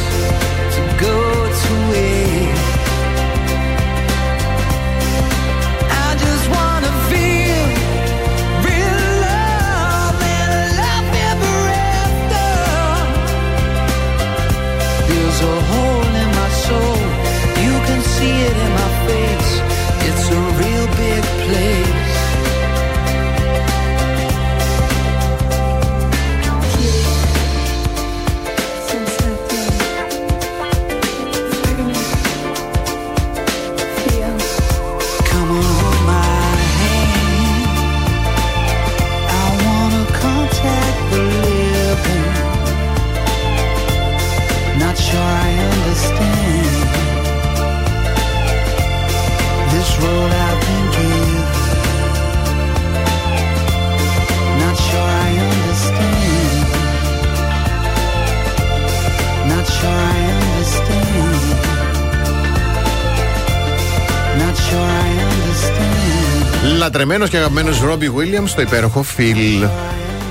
[66.97, 69.67] Λατρεμένο και αγαπημένος Ρόμπι Βίλιαμς στο υπέροχο Φιλ.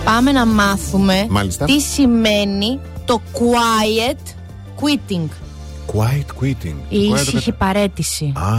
[0.04, 1.64] Πάμε να μάθουμε Μάλιστα.
[1.64, 4.18] τι σημαίνει το quiet
[4.80, 5.28] quitting.
[5.94, 6.74] Quiet quitting.
[6.88, 8.32] Η Quiet ήσυχη παρέτηση.
[8.36, 8.52] Α,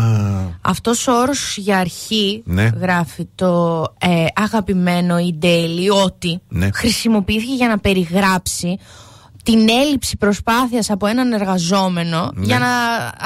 [0.62, 2.70] Αυτός ο όρος για αρχή Ναι.
[2.82, 6.70] γράφει το ε, αγαπημένο η Daily ότι Ναι.
[6.74, 8.78] χρησιμοποιήθηκε για να περιγράψει
[9.44, 12.46] την έλλειψη προσπάθειας από έναν εργαζόμενο Ναι.
[12.46, 12.68] για να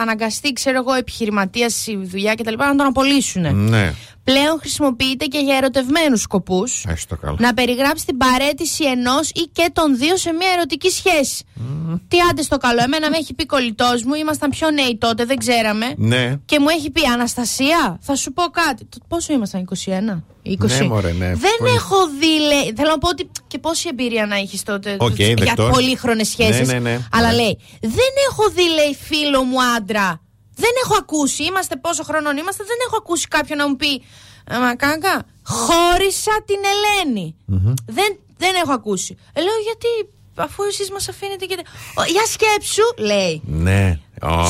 [0.02, 2.54] αναγκαστεί, ξέρω εγώ, επιχειρηματίας στη δουλειά κτλ.
[2.58, 3.70] να τον απολύσουν.
[3.70, 3.94] ναι.
[4.24, 6.86] Πλέον χρησιμοποιείται και για ερωτευμένους σκοπούς.
[6.88, 7.38] Έχει το καλό.
[7.40, 11.44] Να περιγράψει την παρέτηση ενός ή και των δύο σε μια ερωτική σχέση.
[12.08, 12.82] Τι άντε στο καλό.
[12.84, 15.94] Εμένα με έχει πει κολλητός μου, ήμασταν πιο νέοι τότε, δεν ξέραμε.
[15.98, 16.36] Ναι.
[16.46, 18.86] Και μου έχει πει Αναστασία, θα σου πω κάτι.
[18.86, 20.80] Το- Πόσο ήμασταν, 21, 20.
[20.80, 21.28] Ναι, μωρέ, ναι.
[21.36, 21.72] Δεν Πολύ.
[21.74, 22.74] έχω δει, λέει.
[22.76, 25.70] Θέλω να πω ότι και πόση εμπειρία να έχεις τότε Οκ, για δεκτός.
[25.70, 26.68] πολύχρονες σχέσεις.
[26.68, 27.00] Ναι, ναι, ναι.
[27.12, 27.36] Αλλά Ναι.
[27.36, 30.22] λέει, δεν έχω δει, λέει, φίλο μου άντρα.
[30.56, 31.44] Δεν έχω ακούσει.
[31.44, 34.04] Είμαστε πόσο χρονών είμαστε, δεν έχω ακούσει κάποιον να μου πει.
[34.50, 37.36] «Ε, Μακάκα, χώρισα την ελενη
[37.86, 39.18] Δεν, δεν έχω ακούσει.
[39.34, 39.88] Ε, λέω γιατί,
[40.36, 41.58] αφού εσείς μας αφήνετε και.
[41.96, 43.42] «Ω, Για σκέψου, λέει.
[43.46, 44.00] Ναι.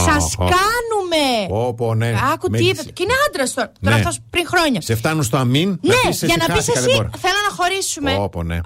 [0.05, 1.23] Σας κάνουμε.
[1.67, 2.13] Όπω, ναι.
[2.33, 2.91] Άκου Με τι έχεις- είπε.
[2.91, 3.71] Και είναι άντρας τώρα.
[3.81, 4.01] Τώρα Ναι.
[4.01, 4.81] αυτός πριν χρόνια.
[4.81, 5.69] Σε φτάνουν στο αμήν.
[5.81, 7.09] Ναι, πεις για να πεις χάθηκα, εσύ, δεν μπορώ.
[7.17, 8.15] θέλω να χωρίσουμε.
[8.15, 8.59] Πω, πω, ναι.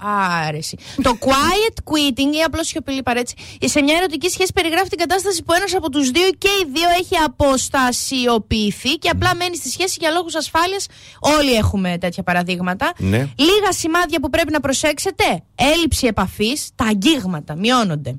[0.46, 0.78] Άρεση.
[1.02, 3.34] το quiet quitting ή απλώς σιωπηλή παρέτηση.
[3.64, 6.64] Σε μια ερωτική σχέση περιγράφει την κατάσταση που ένας από τους δύο ή και οι
[6.72, 10.86] δύο έχει αποστασιοποιηθεί και απλά μένει στη σχέση για λόγους ασφάλειας.
[11.20, 12.92] Όλοι έχουμε τέτοια παραδείγματα.
[12.98, 13.18] Ναι.
[13.18, 15.24] Λίγα σημάδια που πρέπει να προσέξετε.
[15.54, 18.14] Έλλειψη επαφής, τα αγγίγματα μειώνονται.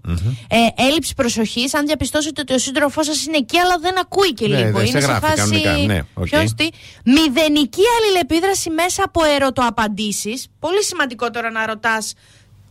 [0.47, 0.57] Ε,
[0.87, 4.57] έλλειψη προσοχής, αν διαπιστώσετε ότι ο σύντροφός σας είναι εκεί, αλλά δεν ακούει και Ναι,
[4.57, 4.77] λίγο.
[4.77, 5.35] δεν σε είναι γράφει φάση.
[5.35, 6.23] κανονικά, ναι, οκ.
[6.27, 6.67] Ποιος τι.
[7.05, 10.47] Μηδενική αλληλεπίδραση μέσα από ερωτοαπαντήσεις.
[10.59, 12.13] Πολύ σημαντικό τώρα να ρωτάς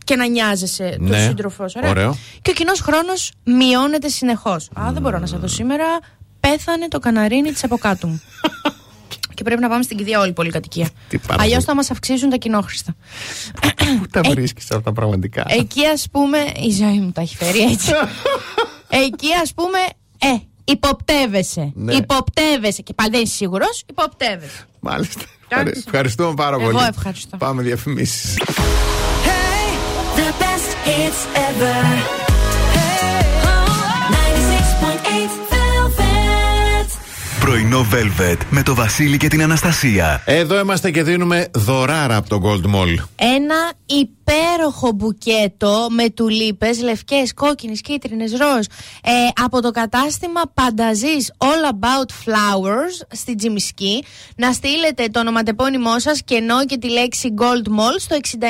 [0.03, 1.79] και να νοιάζεσαι τον Ναι, σύντροφό σου.
[1.83, 2.17] ωραίο.
[2.41, 4.69] Και ο κοινός χρόνος μειώνεται συνεχώς.
[4.79, 5.85] Α, δεν μπορώ να σε δω σήμερα.
[6.39, 8.21] Πέθανε το καναρίνι της από κάτω μου.
[9.35, 10.89] και πρέπει να πάμε στην κηδεία όλη η πολυκατοικία.
[11.09, 11.65] Τι πάρα Αλλιώς πολύ.
[11.65, 12.95] θα μας αυξήσουν τα κοινόχρηστα.
[13.99, 16.37] Πού τα Ε, βρίσκεις αυτά πραγματικά; Εκεί ας πούμε.
[16.67, 17.91] Η ζωή μου τα έχει φέρει έτσι.
[19.05, 19.77] Εκεί ας πούμε.
[20.17, 20.27] Ε,
[20.63, 21.71] υποπτεύεσαι.
[21.75, 21.93] Ναι.
[21.93, 22.81] Υποπτεύεσαι.
[22.81, 24.65] Και πάλι δεν είσαι σίγουρος, υποπτεύεσαι.
[24.79, 25.21] Μάλιστα.
[25.47, 25.83] Εντάξει.
[25.85, 26.85] Ευχαριστούμε πάρα Εγώ πολύ.
[26.89, 27.37] ευχαριστώ.
[27.37, 28.37] Πάμε διαφημίσεις.
[30.15, 32.26] The best hits ever.
[37.47, 40.21] Πρωινό Velvet με το Βασίλη και την Αναστασία.
[40.25, 42.95] Εδώ είμαστε και δίνουμε δωράρα από το Gold Mall.
[43.15, 48.65] Ένα υπέροχο μπουκέτο με τουλίπες, λευκές, κόκκινες, κίτρινες, ροζ
[49.03, 49.11] ε,
[49.43, 54.03] από το κατάστημα Πανταζής All About Flowers στη Τζιμισκή
[54.35, 58.43] να στείλετε το ονοματεπώνυμό σας και ενώ και τη λέξη Gold Mall στο 694384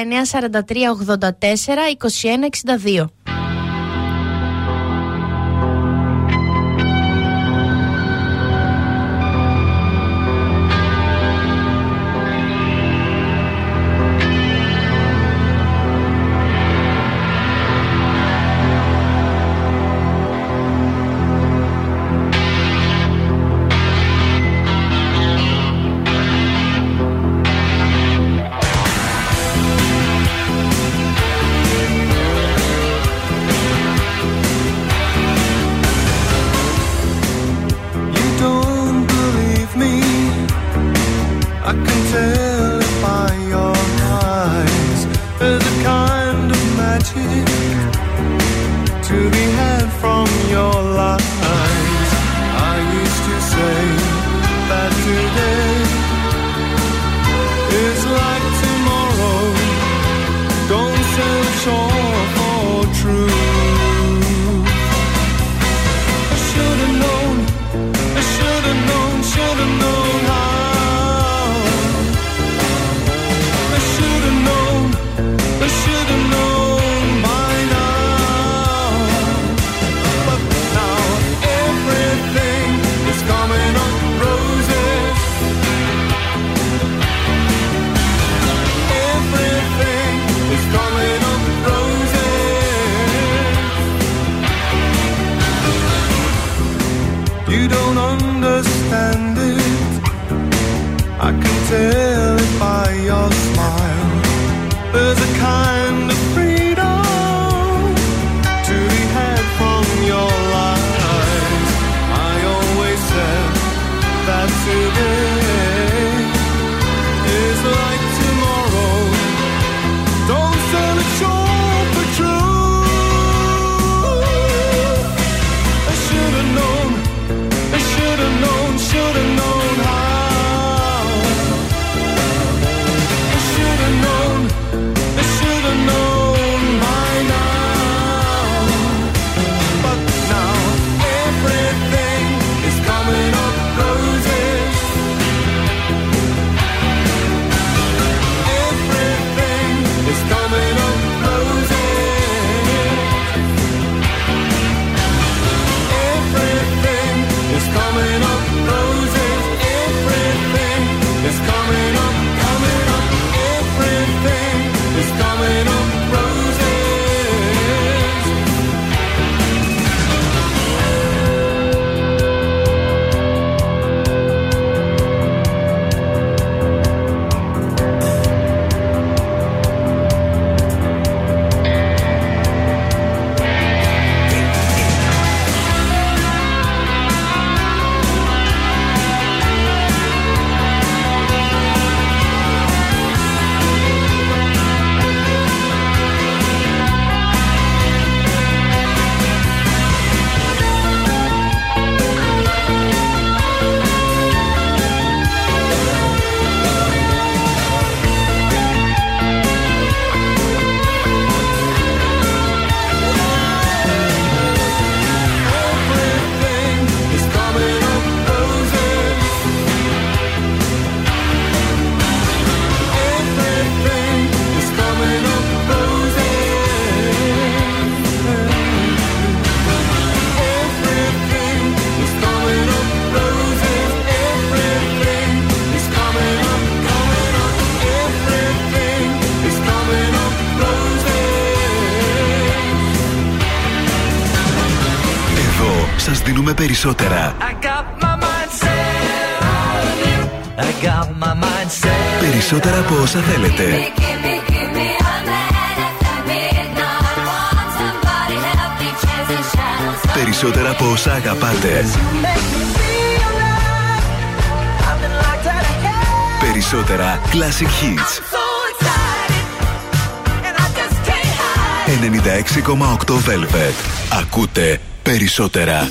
[273.05, 273.73] Velvet.
[274.21, 275.89] Ακούτε περισσότερα.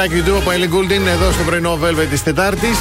[0.00, 2.78] Like you do, ο Παϊλή Γκούλτιν εδώ στο πρωινό Velvet της Τετάρτης.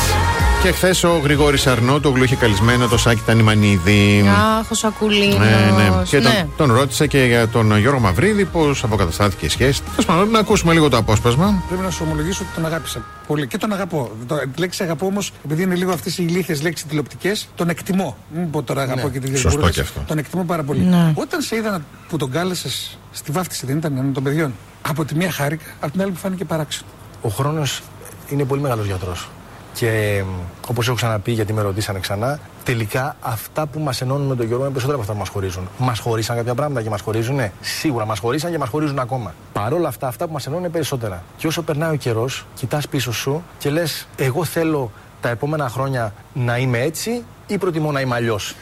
[0.64, 4.26] Και χθες ο Γρηγόρης Αρνό, το γλου είχε καλεσμένο το Σάκη Τανιμανίδη.
[4.60, 5.38] Αχ, ο Σακουλίνος.
[5.38, 5.46] Ναι,
[5.78, 6.04] ναι.
[6.04, 6.24] Και Ναι.
[6.24, 9.82] τον, τον ρώτησα και για τον Γιώργο Μαυρίδη πώς αποκαταστάθηκε η σχέση.
[9.90, 11.64] Τέλος πάντων, να ακούσουμε λίγο το απόσπασμα.
[11.68, 14.12] Πρέπει να σου ομολογήσω ότι τον αγάπησα πολύ και τον αγαπώ.
[14.28, 18.18] Το, τη λέξη αγαπώ όμως, επειδή είναι λίγο αυτές οι ηλίθιες λέξεις τηλεοπτικές, τον εκτιμώ.
[18.36, 19.38] Μην πω τώρα αγαπώ και τη Ναι.
[19.38, 19.72] Σωστό διασπορά.
[19.72, 20.04] και αυτό.
[20.08, 20.80] Τον εκτιμώ πάρα πολύ.
[20.82, 21.12] Ναι.
[21.16, 24.54] Όταν σε είδα να- που τον κάλεσες στη βάφτιση, δεν ήταν έναν των παιδιών.
[24.82, 26.90] Από τη μία χάρηκα, από την άλλη μου φάνηκε παράξενο.
[27.22, 27.82] Ο χρόνος
[28.30, 29.30] είναι πολύ μεγάλος γιατρός.
[29.74, 30.24] Και
[30.68, 34.66] όπως έχω ξαναπεί, γιατί με ρωτήσανε ξανά, τελικά αυτά που μας ενώνουν με τον Γιώργο
[34.66, 35.70] είναι περισσότερα από αυτά που μας χωρίζουν.
[35.78, 37.52] Μας χωρίσαν κάποια πράγματα και μας χωρίζουν, ναι.
[37.62, 39.34] Σίγουρα μας χωρίσαν και μας χωρίζουν ακόμα.
[39.54, 41.24] Παρ' όλα αυτά, αυτά που μας ενώνουν είναι περισσότερα.
[41.38, 44.92] Και όσο περνάει ο καιρός, κοιτάς πίσω σου και λες, εγώ θέλω
[45.22, 48.56] τα επόμενα χρόνια να είμαι έτσι ή προτιμώ να είμαι αλλιώς.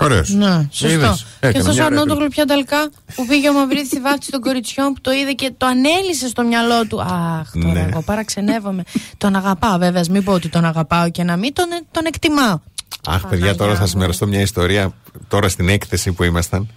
[0.00, 0.28] Ωραίος.
[0.30, 1.16] Ναι, σωστό.
[1.40, 5.00] και αυτό ο Αρνόντογλου πια ταλκά που πήγε ο Μαυρίδης στη βάφτιση των κοριτσιών που
[5.00, 7.00] το είδε και το ανέλησε στο μυαλό του.
[7.02, 7.86] Αχ, τώρα Ναι.
[7.90, 8.82] εγώ παραξενεύομαι.
[9.18, 10.02] τον αγαπάω, βέβαια.
[10.10, 12.58] Μην πω ότι τον αγαπάω και να μην τον, τον εκτιμάω.
[13.06, 14.92] Αχ, παιδιά, τώρα θα σας μοιραστώ μια ιστορία.
[15.28, 16.68] Τώρα στην έκθεση που ήμασταν.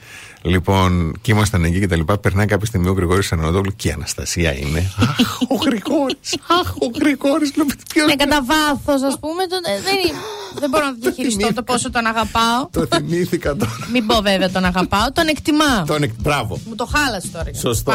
[0.45, 2.17] Λοιπόν, και ήμασταν εκεί και τα λοιπά.
[2.17, 4.91] Περνάει κάποια στιγμή ο Γρηγόρης Αναδόγλου και η Αναστασία είναι.
[4.99, 6.37] Αχ, ο Γρηγόρης.
[6.61, 7.51] Αχ, ο Γρηγόρης.
[7.93, 9.45] Ποιος Ναι, κατά βάθος, ας πούμε.
[9.47, 10.17] Τον, ε, δεν, είναι-
[10.59, 12.67] δεν μπορώ να διαχειριστώ το πόσο τον αγαπάω.
[12.71, 13.71] Το θυμήθηκα τώρα.
[13.91, 15.83] Μην πω βέβαια τον αγαπάω, τον εκτιμάω.
[15.85, 16.59] Τον εκ- Μπράβο.
[16.67, 17.45] Μου το χάλασε τώρα.
[17.53, 17.91] Σωστό.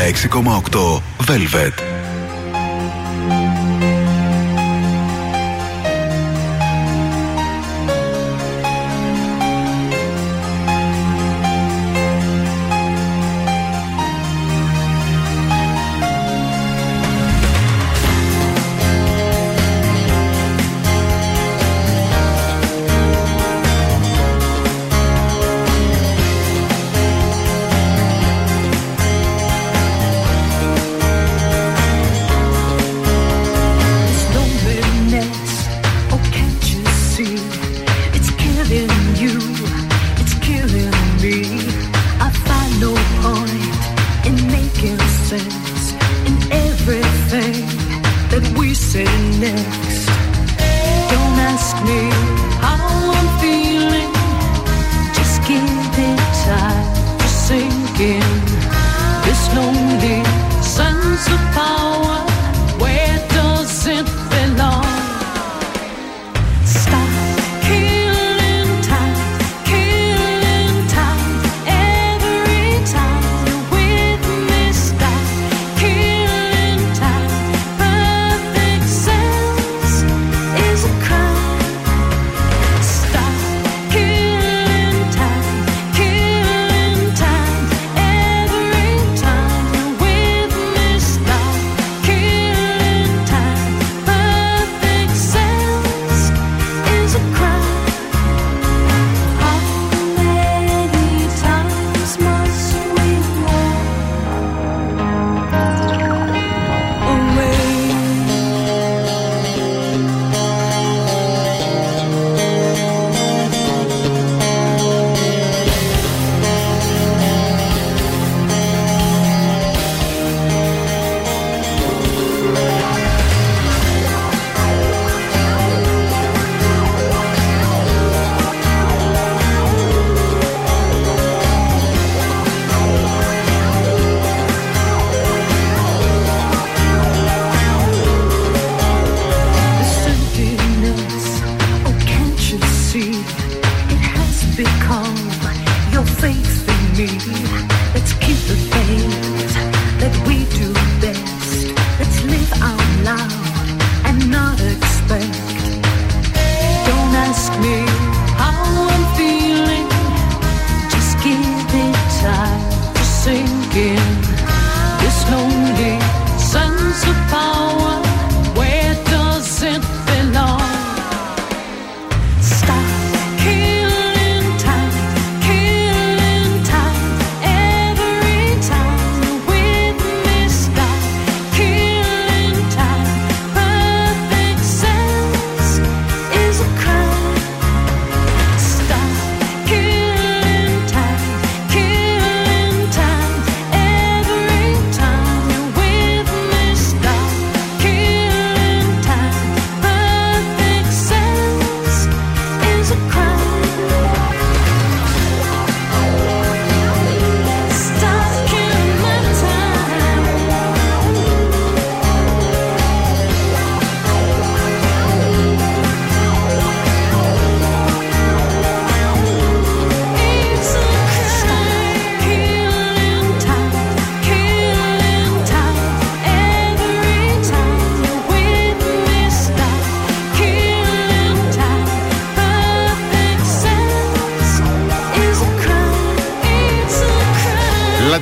[0.00, 1.89] 96,8 Velvet.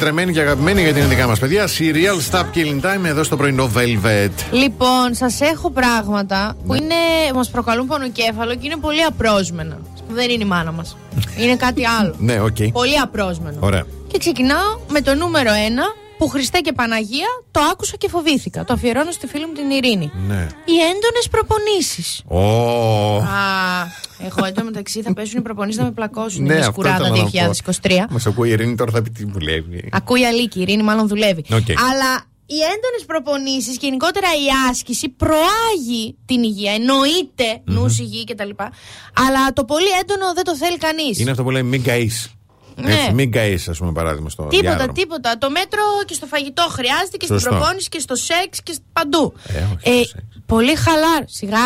[0.08, 1.66] Λατρεμένη και αγαπημένη γιατί είναι δικά μας παιδιά.
[1.66, 4.30] Serial Stop Killing Time εδώ στο πρωινό Velvet.
[4.50, 6.78] Λοιπόν, σας έχω πράγματα που Ναι.
[6.78, 6.94] είναι,
[7.34, 9.78] μας προκαλούν πονοκέφαλο και είναι πολύ απρόσμενα.
[10.10, 10.96] Δεν είναι η μάνα μας.
[11.42, 12.14] είναι κάτι άλλο.
[12.18, 12.56] Ναι, οκ.
[12.72, 13.56] Πολύ απρόσμενο.
[13.60, 13.84] Ωραία.
[14.06, 15.54] Και ξεκινάω με το νούμερο 1
[16.18, 18.64] που Χριστέ και Παναγία το άκουσα και φοβήθηκα.
[18.64, 20.10] Το αφιερώνω στη φίλη μου την Ειρήνη.
[20.28, 20.46] Ναι.
[20.64, 22.22] Οι έντονες προπονήσεις.
[22.26, 22.38] Ω.
[23.16, 23.26] Α,
[24.26, 26.42] εγώ εδώ μεταξύ θα πέσουν οι προπονήσεις να με πλακώσουν.
[26.42, 27.08] Ναι, είναι αυτό σκουράτα ήθελα
[27.42, 27.50] να πω.
[27.82, 27.90] 2023.
[28.10, 29.87] Μας ακούει η Ειρήνη τώρα θα πει τι βουλεύει.
[30.08, 31.40] Ακούει αλήκη, η Ειρήνη μάλλον δουλεύει.
[31.40, 31.68] Οκ.
[31.90, 32.10] Αλλά
[32.46, 36.72] οι έντονες προπονήσεις και γενικότερα η άσκηση προάγει την υγεία.
[36.72, 38.50] Εννοείται νους, υγιή κτλ.
[39.26, 41.18] Αλλά το πολύ έντονο δεν το θέλει κανείς.
[41.18, 42.32] Είναι αυτό που λέει μην καείς.
[42.74, 42.92] Ναι.
[42.94, 44.92] Έτσι, μην καείς, ας πούμε, παράδειγμα στο Τίποτα, διάδρομο.
[44.92, 45.38] τίποτα.
[45.38, 47.38] Το μέτρο και στο φαγητό χρειάζεται και Σωστό.
[47.38, 49.34] στην προπόνηση και στο σεξ και παντού.
[49.82, 50.14] Ε, όχι
[50.46, 51.34] πολύ χαλάρωση.
[51.36, 51.58] Σιγά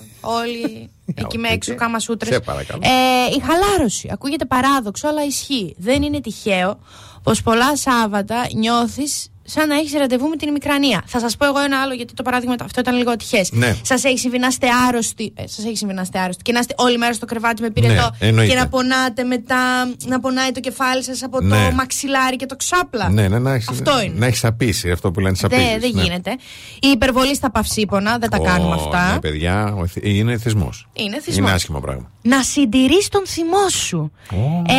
[0.40, 2.34] όλοι εκεί με έξω κάμα σούτρες.
[2.34, 2.80] Σε παρακαλώ.
[2.84, 4.08] Ε, η χαλάρωση.
[4.12, 5.74] Ακούγεται παράδοξο, αλλά ισχύει.
[5.78, 6.78] Δεν είναι τυχαίο
[7.22, 11.02] πως πολλά Σάββατα νιώθεις σαν να έχεις ραντεβού με την ημικρανία.
[11.06, 13.52] Θα σας πω εγώ ένα άλλο, γιατί το παράδειγμα αυτό ήταν λίγο ατυχές.
[13.52, 13.76] Ναι.
[13.82, 15.32] Σας έχει συμβεί να είστε άρρωστοι.
[15.36, 17.70] Ε, σας έχει συμβεί να είστε άρρωστοι και να είστε όλη μέρα στο κρεβάτι με
[17.70, 18.52] πυρετό Ναι, εννοείται.
[18.52, 19.58] και να πονάτε μετά,
[20.06, 21.68] να πονάει το κεφάλι σας από Ναι.
[21.68, 23.08] το μαξιλάρι και το ξάπλα.
[23.10, 24.14] Ναι, ναι, να έχεις, Αυτό είναι.
[24.18, 25.60] Να έχεις απίσει αυτό που λένε σαπίσει.
[25.62, 26.30] Δεν, δεν γίνεται.
[26.80, 29.12] Η υπερβολή στα παυσίπονα, δεν τα κάνουμε αυτά.
[29.12, 30.88] Ναι, παιδιά, ο εθ- είναι θυσμός.
[30.92, 31.36] Είναι θυσμός.
[31.36, 32.10] Είναι άσχημο πράγμα.
[32.22, 34.12] Να συντηρείς τον θυμό σου.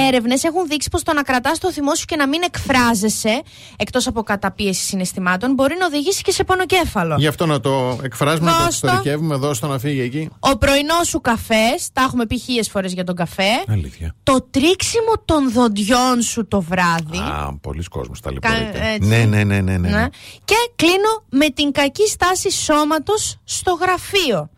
[0.07, 3.41] Έρευνες έχουν δείξει πως το να κρατάς το θυμό σου και να μην εκφράζεσαι,
[3.77, 7.15] εκτός από κατά καταπίεση συναισθημάτων μπορεί να οδηγήσει και σε πονοκέφαλο.
[7.17, 8.87] Γι' αυτό να το εκφράσουμε, να το Δώσ' το.
[8.87, 10.29] εξωτερικεύουμε, δώσ' το να φύγει εκεί.
[10.39, 13.49] Ο πρωινός σου καφές, τα έχουμε πει χίλιες φορές για τον καφέ.
[13.69, 14.15] Αλήθεια.
[14.23, 17.17] Το τρίξιμο των δοντιών σου το βράδυ.
[17.17, 18.91] Α, πολλοί κόσμος τα Κα- λιπορείται.
[18.93, 19.07] έτσι.
[19.09, 19.77] Ναι, ναι, ναι, ναι.
[19.77, 19.89] ναι.
[19.89, 20.07] Ναι.
[20.45, 24.49] Και κλείνω με την κακή στάση σώματος στο γραφείο.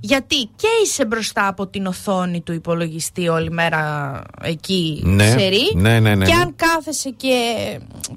[0.00, 5.72] Γιατί και είσαι μπροστά από την οθόνη του υπολογιστή όλη μέρα εκεί Ναι, ξερή.
[5.74, 6.40] ναι, ναι, ναι, Και ναι.
[6.40, 7.34] αν κάθεσαι και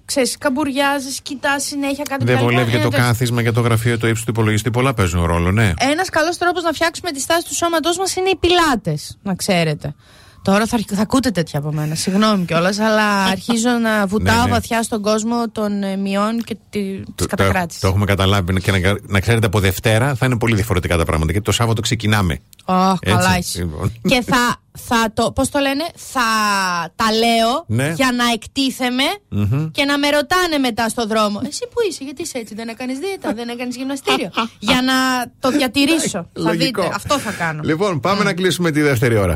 [0.05, 2.43] ξέρεις, καμπουριάζεις, κοιτάς συνέχεια κάτι Δεν κτλ.
[2.43, 3.05] βολεύει και Είναι το τέτοιο.
[3.05, 4.71] κάθισμα και το γραφείο το ύψος του υπολογιστή.
[4.71, 5.73] Πολλά παίζουν ρόλο, ναι.
[5.77, 9.95] Ένας καλός τρόπος να φτιάξουμε τη στάση του σώματός μας είναι οι πιλάτες, να ξέρετε.
[10.41, 11.95] Τώρα θα, αρχ- θα ακούτε τέτοια από μένα.
[11.95, 14.49] Συγγνώμη κιόλας, αλλά αρχίζω να βουτάω Ναι, ναι.
[14.49, 17.82] βαθιά στον κόσμο των ε, μειών και τη Το, το, κατακράτησης.
[17.82, 21.32] το έχουμε καταλάβει και να, να ξέρετε από Δευτέρα θα είναι πολύ διαφορετικά τα πράγματα
[21.32, 22.40] γιατί το Σάββατο ξεκινάμε.
[22.66, 23.60] Ω, Έτσι, καλά είσαι.
[23.60, 23.94] λοιπόν.
[24.07, 26.22] και θα, θα το, πώς το λένε, θα
[26.95, 27.94] τα λέω Ναι.
[27.95, 29.72] για να εκτίθεμαι Μμμ.
[29.72, 31.41] και να με ρωτάνε μετά στο δρόμο.
[31.48, 34.30] Εσύ που είσαι, γιατί είσαι έτσι, δεν έκανες δίαιτα, δεν έκανες γυμναστήριο;
[34.60, 34.94] για να
[35.40, 36.10] το διατηρήσω.
[36.10, 36.82] θα Λογικό.
[36.82, 37.61] δείτε, αυτό θα κάνω.
[37.64, 39.36] Λοιπόν, πάμε να κλείσουμε τη δεύτερη ώρα.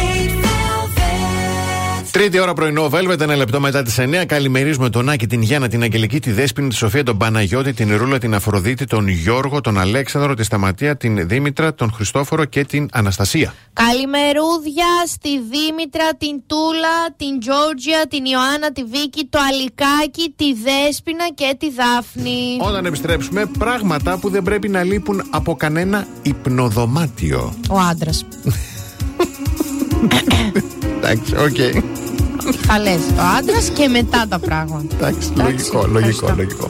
[2.11, 4.25] Τρίτη ώρα πρωινό, Velvet, ένα λεπτό μετά τις 9.
[4.25, 8.17] Καλημερίζουμε τον Άκη, την Γιάννα, την Αγγελική, τη Δέσπινη, τη Σοφία, τον Παναγιώτη, την Ρούλα,
[8.17, 13.53] την Αφροδίτη, τον Γιώργο, τον Αλέξανδρο, τη Σταματία, την Δήμητρα, τον Χριστόφορο και την Αναστασία.
[13.73, 21.29] Καλημερούδια στη Δήμητρα, την Τούλα, την Τζόρτζια, την Ιωάννα, τη Βίκη, το Αλικάκι, τη Δέσποινα
[21.35, 22.57] και τη Δάφνη.
[22.59, 27.53] Όταν επιστρέψουμε, πράγματα που δεν πρέπει να λείπουν από κανένα υπνοδωμάτιο.
[27.69, 28.25] Ο άντρας.
[31.03, 31.83] Εντάξει, οκ.
[32.67, 34.95] Θα λες ο άντρας και μετά τα πράγματα.
[34.95, 36.35] Εντάξει, Εντάξει, λογικό, λογικό, ευχαριστώ.
[36.35, 36.69] λογικό.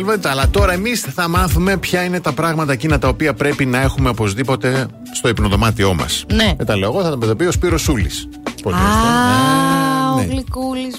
[0.00, 0.26] Velvet.
[0.26, 4.08] Αλλά τώρα εμείς θα μάθουμε ποια είναι τα πράγματα εκείνα τα οποία πρέπει να έχουμε
[4.08, 6.24] οπωσδήποτε στο υπνοδωμάτιό μας.
[6.32, 6.54] Ναι.
[6.56, 8.28] Δεν τα λέω εγώ, θα τα παιδοποιεί ο Σπύρος Σούλης.
[8.62, 8.76] Πολύ
[10.16, 10.42] ναι, ναι.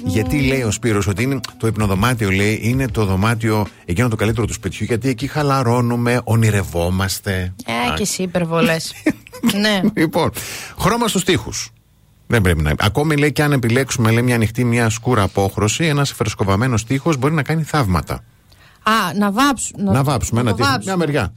[0.04, 4.46] Γιατί λέει ο Σπύρος ότι είναι, το υπνοδωμάτιο λέει, είναι το δωμάτιο εκείνο το καλύτερο
[4.48, 7.54] του σπιτιού γιατί εκεί χαλαρώνουμε, ονειρευόμαστε.
[7.66, 8.94] Ε, Α, και εσύ υπερβολές.
[9.62, 9.82] ναι.
[9.94, 10.32] Λοιπόν,
[10.80, 11.70] χρώμα στους τοίχους.
[12.28, 12.74] Δεν πρέπει να.
[12.80, 17.34] Ακόμη λέει και αν επιλέξουμε λέει, μια ανοιχτή, μια σκούρα απόχρωση, ένας φρεσκοβαμένος τείχο μπορεί
[17.34, 18.24] να κάνει θαύματα
[19.18, 19.84] να βάψουμε.
[19.84, 20.56] Να, να βάψουμε ένα.
[20.84, 21.34] Μια μεριά.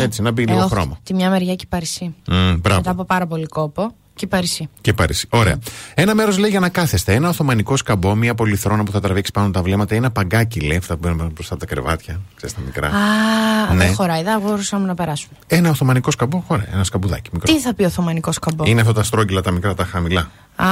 [0.00, 0.98] Έτσι, να μπει ε, λίγο όχι, χρώμα.
[1.02, 2.14] Τη μια μεριά και η Παρισί.
[2.26, 3.94] Mm, Μετά από πάρα πολύ κόπο.
[4.14, 4.68] Και Παρισί.
[4.80, 5.26] Και Παρισί.
[5.30, 5.58] Ωραία.
[5.94, 7.14] Ένα μέρος λέει για να κάθεστε.
[7.14, 9.94] Ένα Οθωμανικό σκαμπό, μια πολυθρόνα που θα τραβήξει πάνω τα βλέμματα.
[9.94, 12.20] Ένα παγκάκι λέει που θα μπαίνουν μπροστά τα κρεβάτια.
[12.36, 12.88] Ξέρετε τα μικρά.
[12.88, 13.84] Α, ναι.
[13.84, 14.22] δεν χωράει.
[14.22, 15.36] Δεν μπορούσαμε να περάσουμε.
[15.46, 16.66] Ένα Οθωμανικό σκαμπό, χωράει.
[16.72, 17.52] Ένα σκαμπουδάκι μικρό.
[17.52, 20.20] Τι θα πει Οθωμανικός σκαμπό; Είναι αυτά τα στρόγγυλα τα μικρά, τα χαμηλά.
[20.56, 20.66] Α,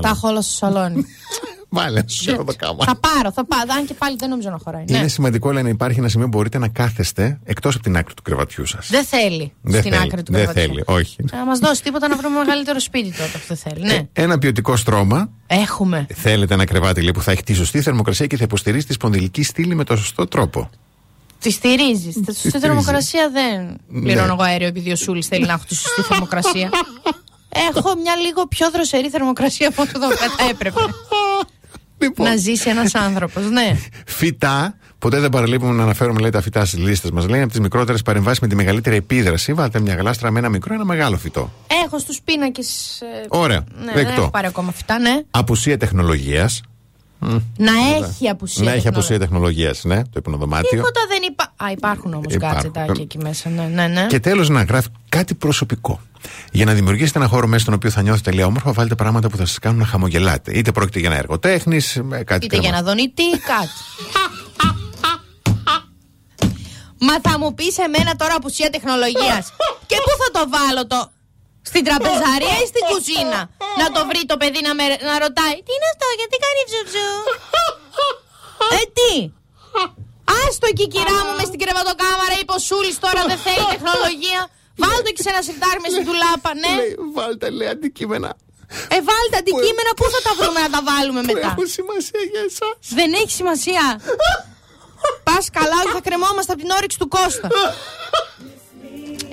[0.00, 1.04] τα έχω όλα στο σαλόνι.
[1.72, 2.84] Βάλε, σου το κάμα.
[2.84, 3.62] Θα πάρω, θα πάρω.
[3.78, 4.84] Αν και πάλι δεν νομίζω να χωράει.
[4.88, 5.08] Είναι Ναι.
[5.08, 8.22] σημαντικό, λέει, να υπάρχει ένα σημείο που μπορείτε να κάθεστε εκτός από την άκρη του
[8.22, 8.88] κρεβατιού σας.
[8.90, 10.62] Δεν θέλει στην άκρη του δεν κρεβατιού.
[10.62, 11.16] θέλει, όχι.
[11.32, 13.22] Να μας δώσει τίποτα να βρούμε μεγαλύτερο σπίτι τότε.
[13.34, 13.86] Αυτό δεν θέλει.
[13.86, 14.08] Ναι.
[14.12, 15.30] Ένα ποιοτικό στρώμα.
[15.46, 16.06] Έχουμε.
[16.14, 19.42] Θέλετε ένα κρεβάτι λέει, που θα έχει τη σωστή θερμοκρασία και θα υποστηρίζει τη σπονδυλική
[19.42, 20.70] στήλη με το σωστό τρόπο.
[21.38, 22.14] Τη στηρίζεις.
[22.14, 22.60] Στη στηρίζεις.
[22.60, 24.00] θερμοκρασία δεν Ναι.
[24.02, 26.70] πληρώνω εγώ αέριο επειδή ο Σούλης θέλει να έχω τη σωστή θερμοκρασία.
[27.68, 29.92] Έχω μια λίγο πιο δροσερή θερμοκρασία από όσο
[30.36, 30.80] θα έπρεπε.
[32.00, 32.28] Λοιπόν.
[32.28, 33.76] Να ζήσει ένας άνθρωπος, ναι.
[34.06, 34.74] Φυτά.
[34.98, 37.28] Ποτέ δεν παραλείπουμε να αναφέρουμε λέει, τα φυτά στις λίστες μας.
[37.28, 39.52] Λέει από τις μικρότερες παρεμβάσεις με τη μεγαλύτερη επίδραση.
[39.52, 41.52] Βάλτε μια γλάστρα με ένα μικρό, ένα μεγάλο φυτό.
[41.84, 43.02] Έχω στους πίνακες.
[43.28, 43.64] Ωραία.
[43.78, 44.20] Ναι, δεν Δεκτό.
[44.20, 45.20] έχω πάρει ακόμα φυτά, ναι.
[45.30, 46.60] Απουσία τεχνολογίας.
[47.56, 48.64] Να έχει απουσία.
[48.64, 48.90] Να έχει τεχνολογία.
[48.90, 50.68] απουσία τεχνολογίας, ναι, το υπνοδωμάτιο.
[50.70, 51.44] Τίποτα δεν υπά...
[51.56, 52.60] Α, υπάρχουν όμως Υπάρχουν.
[52.60, 53.48] γκάτζετάκια εκεί μέσα.
[53.48, 54.06] Ναι, ναι, ναι.
[54.06, 56.00] Και τέλος να γράφει κάτι προσωπικό.
[56.52, 59.36] Για να δημιουργήσετε ένα χώρο μέσα στον οποίο θα νιώθετε λέει όμορφα, βάλτε πράγματα που
[59.36, 60.58] θα σας κάνουν να χαμογελάτε.
[60.58, 61.80] Είτε πρόκειται για ένα έργο τέχνη,
[62.24, 63.68] κάτι Είτε για να δονητή, κάτι.
[66.98, 69.52] Μα θα μου πεις εμένα τώρα απουσία τεχνολογίας.
[69.86, 71.10] Και πού θα το βάλω το.
[71.70, 73.40] Στην τραπεζαρία ή στην κουζίνα;
[73.80, 75.56] Να το βρει το παιδί να, με, να ρωτάει.
[75.66, 77.08] Τι είναι αυτό, γιατί κάνει ψουψου.
[78.78, 79.12] ε, τι;
[80.42, 82.34] Άστο εκεί, κυρά μου, μες στην κρεβατοκάμαρα.
[82.40, 84.40] Είπε ο Σούλης τώρα δεν θέλει τεχνολογία.
[84.82, 86.72] Βάλτε εκεί σε ένα σιρτάρι μες στην τουλάπα, ναι.
[87.16, 88.30] βάλτε, λέει, αντικείμενα.
[88.96, 92.74] Ε, βάλτε αντικείμενα, πού θα τα βρούμε να τα βάλουμε μετά; έχουν σημασία για εσάς;
[92.98, 93.84] Δεν έχει σημασία.
[95.28, 97.48] Πας καλά, ότι θα κρεμόμαστε από την όρεξη του Κώστα.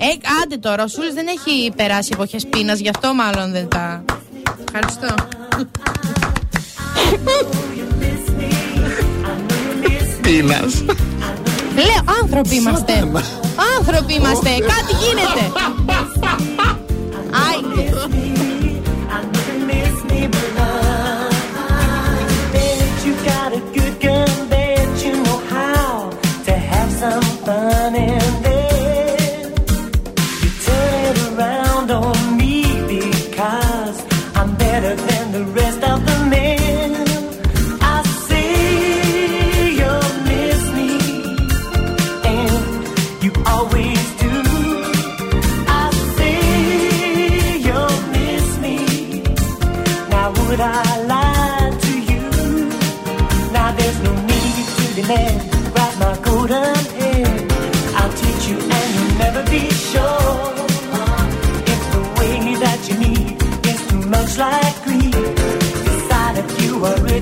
[0.00, 0.06] Ε,
[0.42, 4.04] άντε τώρα, ο Σούλης δεν έχει περάσει εποχές πείνας, γι' αυτό μάλλον δεν τα...
[4.66, 5.14] Ευχαριστώ.
[10.22, 10.84] Πείνας.
[11.74, 12.92] Λέω, άνθρωποι είμαστε.
[13.78, 14.50] Άνθρωποι είμαστε.
[14.50, 15.52] Κάτι γίνεται.
[17.48, 18.47] Άιντε.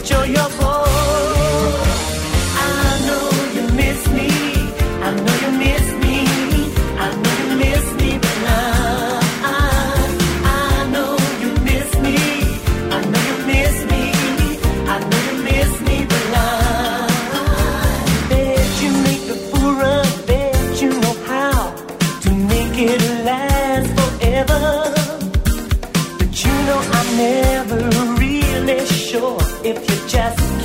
[0.07, 0.65] picture your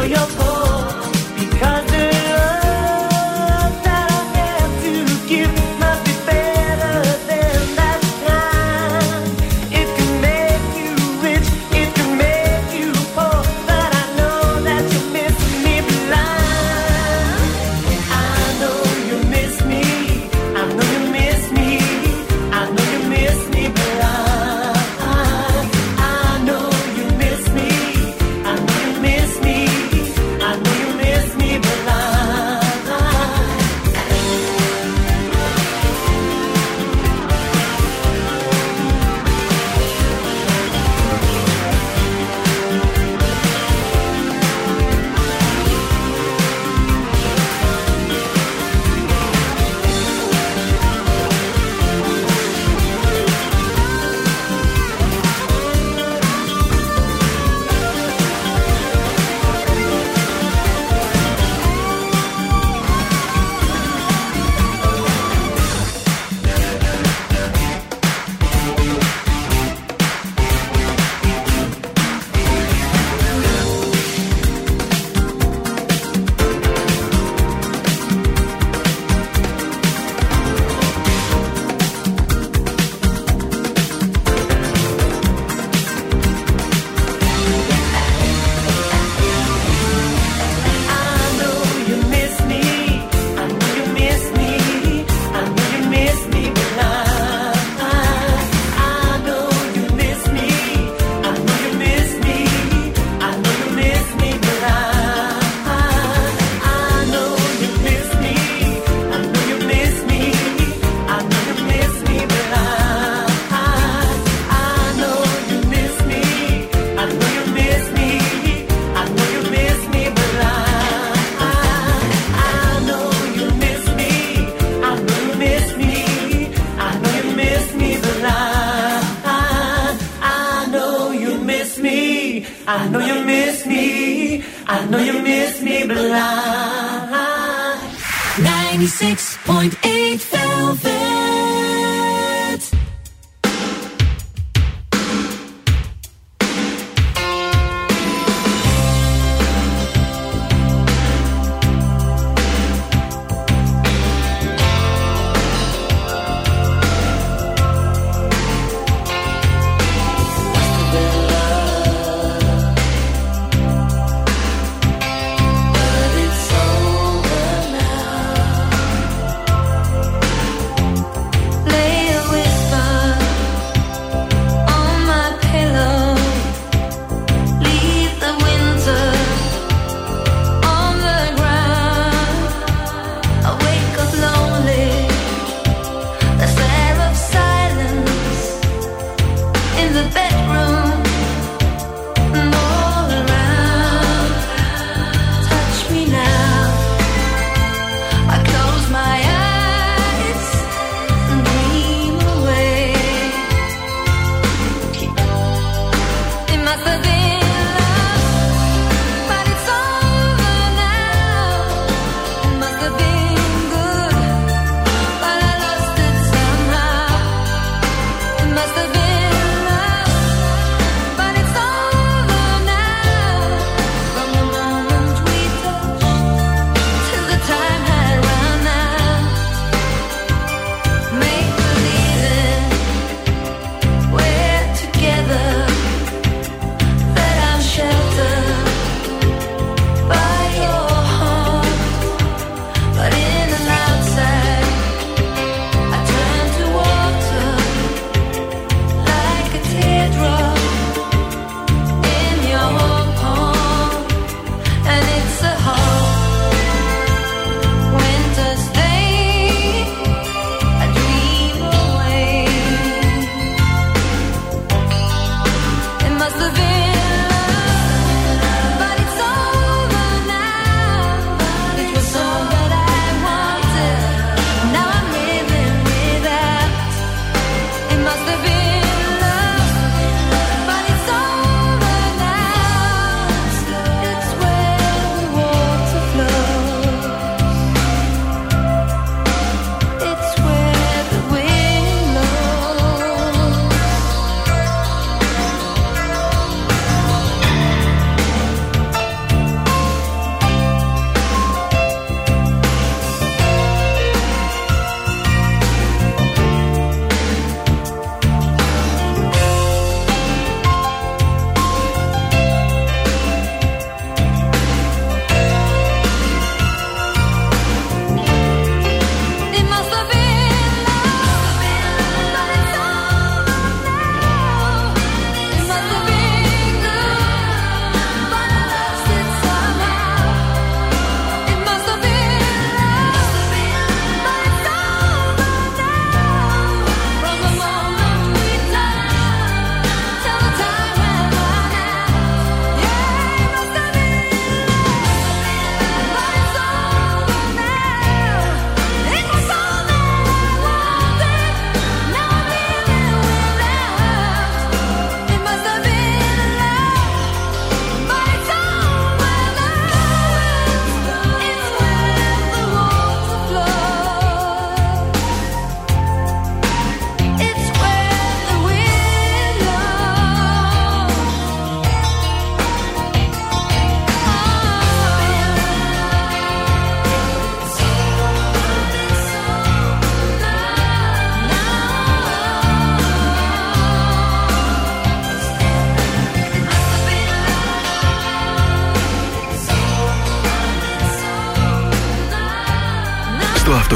[0.00, 0.47] feel your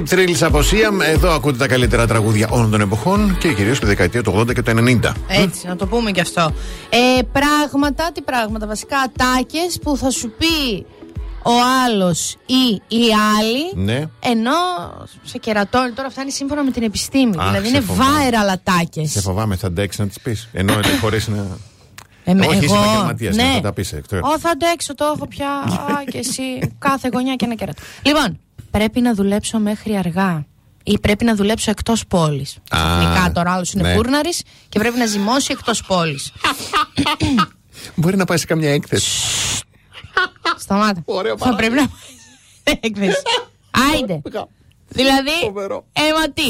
[0.00, 1.00] Chip Thrills από Siam.
[1.08, 4.62] Εδώ ακούτε τα καλύτερα τραγούδια όλων των εποχών και κυρίως τη δεκαετία του 80 και
[4.62, 4.70] του
[5.02, 5.12] 90.
[5.28, 6.52] Έτσι, να το πούμε και αυτό.
[6.88, 10.86] Ε, πράγματα, τι πράγματα, βασικά ατάκες που θα σου πει
[11.42, 11.52] ο
[11.86, 13.02] άλλος ή η
[13.38, 13.84] άλλη.
[13.84, 14.04] Ναι.
[14.20, 14.52] Ενώ
[15.22, 17.34] σε κερατώνει, τώρα φτάνει σύμφωνα με την επιστήμη.
[17.38, 18.28] Αχ, δηλαδή σε είναι φοβάμαι.
[18.30, 19.10] viral ατάκες.
[19.10, 20.48] Σε φοβάμαι, θα αντέξει να τις πεις.
[20.52, 21.46] Ενώ δεν χωρίς να.
[22.24, 23.50] Εμέ- Όχι, είσαι εγώ, επαγγελματίας, ναι.
[23.54, 24.20] θα τα πεις, εκτός.
[24.22, 25.48] Ω, θα αντέξω, το έχω πια.
[25.50, 26.42] Α, και εσύ,
[26.78, 27.82] κάθε γωνιά και ένα κέρατο.
[28.02, 28.38] Λοιπόν,
[28.70, 30.44] πρέπει να δουλέψω μέχρι αργά.
[30.84, 32.56] Ή πρέπει να δουλέψω εκτός πόλης.
[32.56, 33.94] Α, Ξαφνικά τώρα άλλος είναι ναι.
[33.94, 34.30] φούρναρη
[34.68, 36.32] και πρέπει να ζυμώσει εκτός πόλης.
[37.94, 39.10] Μπορεί να πάει σε καμιά έκθεση.
[40.58, 41.04] Σταμάτα.
[41.38, 41.98] Θα πρέπει να πάει
[42.64, 43.22] σε έκθεση.
[43.94, 44.20] Άιντε.
[44.88, 45.30] Δηλαδή,
[45.92, 46.46] έμα τι.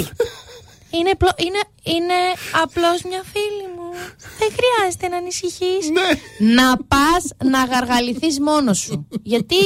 [0.98, 2.14] Είναι, πλο- είναι, είναι
[2.62, 3.79] απλώς μια φίλη μου.
[4.38, 5.90] Δεν χρειάζεται να ανησυχείς.
[6.38, 9.06] Να πας να γαργαληθείς μόνος σου.
[9.22, 9.56] Γιατί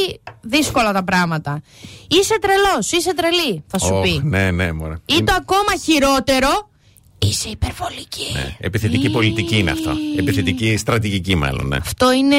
[0.40, 1.62] δύσκολα τα πράγματα.
[2.08, 4.20] Είσαι τρελός, είσαι τρελή, θα σου Ωχ, πει.
[4.24, 4.94] Ναι, ναι, μωρέ.
[5.06, 6.68] Ή το ακόμα χειρότερο,
[7.28, 8.32] είσαι υπερβολική.
[8.32, 8.56] Ναι.
[8.58, 9.92] Επιθετική πολιτική είναι αυτό.
[10.18, 11.66] Επιθετική στρατηγική, μάλλον.
[11.66, 11.76] Ναι.
[11.76, 12.36] Αυτό είναι,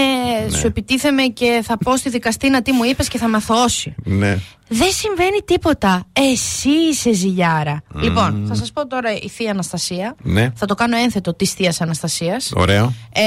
[0.50, 0.58] Ναι.
[0.58, 3.96] σου επιτίθεμαι και θα πω στη δικαστήνα τι μου είπες και θα με αθώσει.
[4.04, 4.38] ναι.
[4.68, 6.04] Δεν συμβαίνει τίποτα.
[6.14, 7.82] Εσύ είσαι ζηλιάρα.
[7.94, 8.02] Μμμ.
[8.04, 10.16] Λοιπόν, θα σας πω τώρα η θεία Αναστασία.
[10.22, 10.52] Ναι.
[10.56, 12.52] Θα το κάνω ένθετο της θεία Αναστασίας.
[12.56, 12.94] Ωραίο.
[13.14, 13.22] Ε,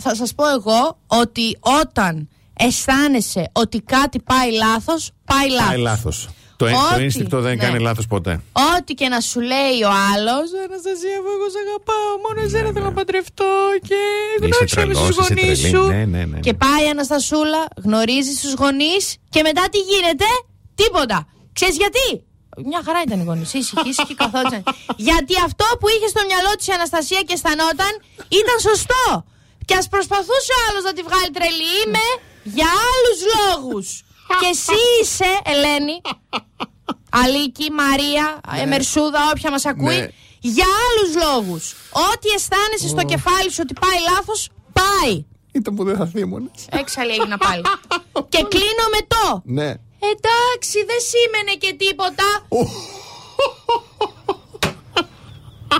[0.00, 5.68] θα σας πω εγώ ότι όταν αισθάνεσαι ότι κάτι πάει λάθος, πάει λάθος.
[5.68, 6.28] Πάει λάθος.
[6.70, 7.62] Το, το Ό,τι, ένστικτο δεν ναι.
[7.64, 8.32] κάνει λάθος ποτέ.
[8.72, 12.10] Ό,τι και να σου λέει ο άλλος, Αναστασία, μου, εγώ σε αγαπάω.
[12.24, 13.52] Μόνο εσένα θέλω να παντρευτώ
[13.88, 14.00] και
[14.44, 15.74] γνώρισε με τρελός, στους είσαι γονείς τρελή.
[15.74, 15.82] σου.
[15.92, 16.38] Ναι, ναι, ναι.
[16.46, 20.28] Και πάει η Αναστασούλα, γνωρίζει του γονείς και μετά τι γίνεται,
[20.80, 21.18] τίποτα.
[21.58, 22.06] Ξέρεις γιατί;
[22.70, 23.50] Μια χαρά ήταν οι γονείς.
[23.60, 24.62] Ήσυχοι, ήσυχοι καθόντουσαν.
[25.08, 27.92] γιατί αυτό που είχε στο μυαλό της η Αναστασία και αισθανόταν
[28.40, 29.04] ήταν σωστό.
[29.68, 32.06] Και ας προσπαθούσε ο άλλος να τη βγάλει τρελή, είμαι
[32.56, 33.88] για άλλους λόγους.
[34.40, 36.00] Και εσύ είσαι, Ελένη,
[37.10, 40.08] Αλίκη, Μαρία, Εμερσούδα, όποια μας ακούει, Ναι.
[40.40, 41.74] για άλλους λόγους.
[42.12, 44.48] Ό,τι αισθάνεσαι στο κεφάλι σου ότι πάει λάθος,
[44.80, 45.24] πάει.
[45.52, 46.50] Ήταν που δεν θα θύμωνε.
[46.70, 47.62] Έξαλλη έγινα πάλι.
[48.32, 49.42] και κλείνω με το.
[49.44, 49.68] Ναι.
[50.12, 52.26] Εντάξει, δεν σήμαινε και τίποτα.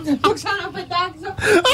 [0.04, 1.30] Να το ξαναπετάξω.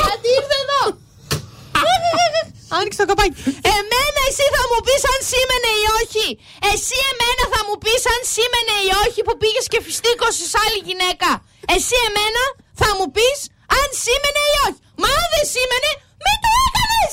[0.07, 0.83] Γιατί ήρθε εδώ.
[2.77, 3.35] Άνοιξε το καπάκι.
[3.79, 6.27] Εμένα εσύ θα μου πεις αν σήμαινε ή όχι.
[6.73, 11.31] Εσύ εμένα θα μου πεις αν σήμαινε ή όχι που πήγες και φυστήκωσες άλλη γυναίκα.
[11.75, 12.43] Εσύ εμένα
[12.81, 13.39] θα μου πεις
[13.79, 14.81] αν σήμαινε ή όχι.
[15.03, 15.91] Μα αν δεν σήμαινε,
[16.25, 17.13] μην το έκανες.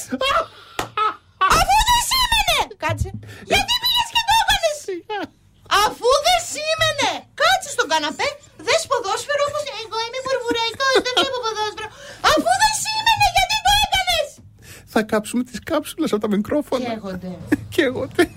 [1.56, 2.58] Αφού δεν σήμαινε.
[2.84, 3.10] Κάτσε.
[3.50, 4.78] Γιατί πήγες και το έκανες.
[5.86, 7.10] Αφού δεν σήμαινε.
[7.42, 8.28] Κάτσε στον καναπέ.
[8.66, 10.94] Δες ποδόσφαιρο όπως εγώ είμαι βουρβουραϊκός.
[11.06, 11.90] Δεν βλέπω ποδόσφαιρο.
[12.32, 13.47] Αφού δεν σήμαινε γιατί το έκανες.
[15.00, 16.86] Θα κάψουμε τις κάψουλες από τα μικρόφωνα.
[16.86, 17.38] Καίγονται.
[17.70, 18.30] Καίγονται.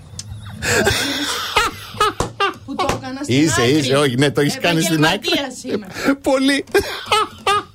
[2.65, 3.77] Που το έκανα στην Είσαι, άκρη.
[3.77, 5.15] είσαι, όχι, ναι, το έχεις κάνει στην άκρη.
[5.15, 5.87] Επαγγελματίας είμαι.
[6.21, 6.63] Πολύ.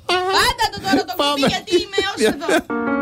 [0.06, 2.95] Πάτα το τώρα το κουμπί γιατί είμαι ως εδώ.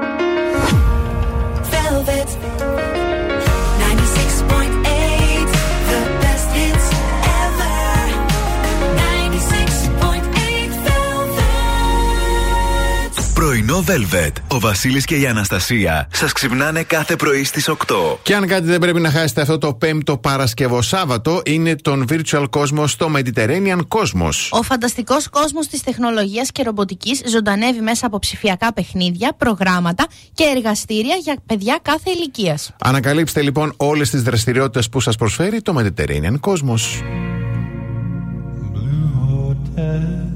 [13.44, 14.32] Πρωινό Velvet.
[14.48, 17.74] Ο Βασίλης και η Αναστασία σας ξυπνάνε κάθε πρωί στις 8.
[18.22, 22.44] Και αν κάτι δεν πρέπει να χάσετε αυτό το πέμπτο Παρασκευό Σάββατο είναι τον Virtual
[22.50, 24.48] Cosmos στο Mediterranean Cosmos.
[24.50, 31.16] Ο φανταστικός κόσμος της τεχνολογίας και ρομποτικής ζωντανεύει μέσα από ψηφιακά παιχνίδια, προγράμματα και εργαστήρια
[31.16, 32.72] για παιδιά κάθε ηλικίας.
[32.78, 37.02] Ανακαλύψτε λοιπόν όλες τις δραστηριότητες που σας προσφέρει το Mediterranean Cosmos.
[39.76, 40.33] on a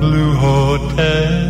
[0.00, 1.49] Blue hotel.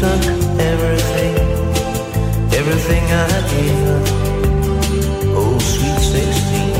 [0.00, 0.24] took
[0.58, 1.36] everything,
[2.58, 4.00] everything I gave her.
[5.36, 6.72] Oh, sweet 16.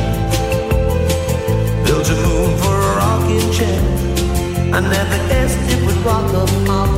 [1.84, 3.80] Built a moon for a rocking chair.
[4.72, 6.89] I never guessed it would rock a mile.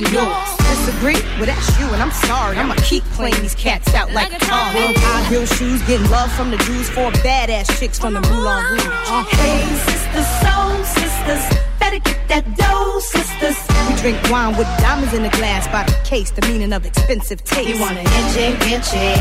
[0.00, 0.56] than yours.
[0.58, 1.20] Disagree?
[1.36, 2.56] Well, that's you, and I'm sorry.
[2.56, 4.44] I'ma keep playing these cats out like a.
[4.46, 8.86] High heel shoes, getting love from the Jews, four badass chicks from the Moulin Rouge.
[8.86, 9.24] Uh-huh.
[9.40, 11.44] Hey, sisters, soul sisters,
[11.80, 13.56] better get that dough, sisters.
[13.88, 17.42] We drink wine with diamonds in the glass by the case, the meaning of expensive
[17.44, 17.68] taste.
[17.68, 19.16] You want an enche, enche.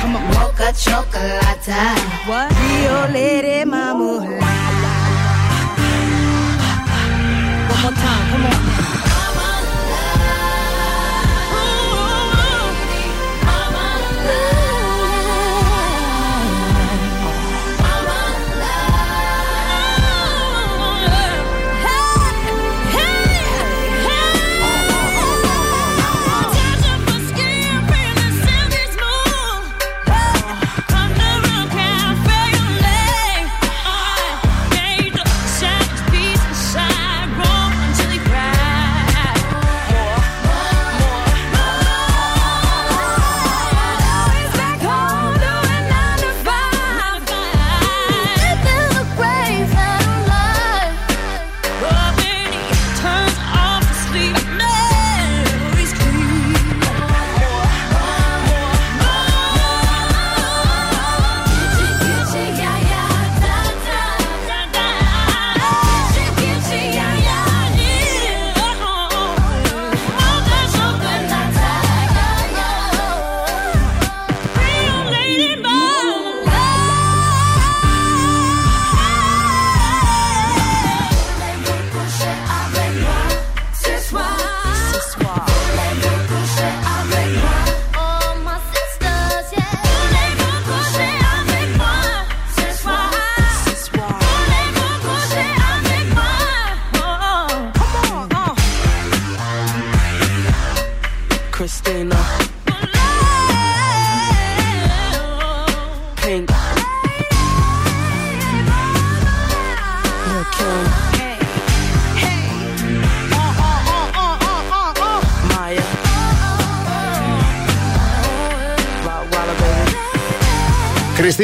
[0.00, 1.96] Come on, mocha chocolata.
[2.28, 2.52] What?
[2.52, 4.20] Rio Lady Mama.
[7.72, 8.73] One more time, come on.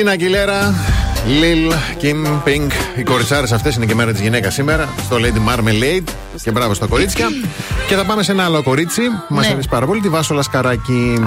[0.02, 0.06] Baby.
[0.06, 0.74] Κριστίνα Αγγιλέρα,
[1.26, 2.72] Λιλ, Κιμ, Πινκ.
[2.96, 4.88] Οι κοριτσάρες αυτές είναι και μέρα της γυναίκας σήμερα.
[5.04, 6.04] Στο Lady Marmalade.
[6.42, 7.26] Και μπράβο στα κορίτσια.
[7.88, 9.52] και θα πάμε σε ένα άλλο κορίτσι που μας Ναι.
[9.52, 11.22] αρέσει πάρα πολύ, τη Βάσο Λασκαράκη.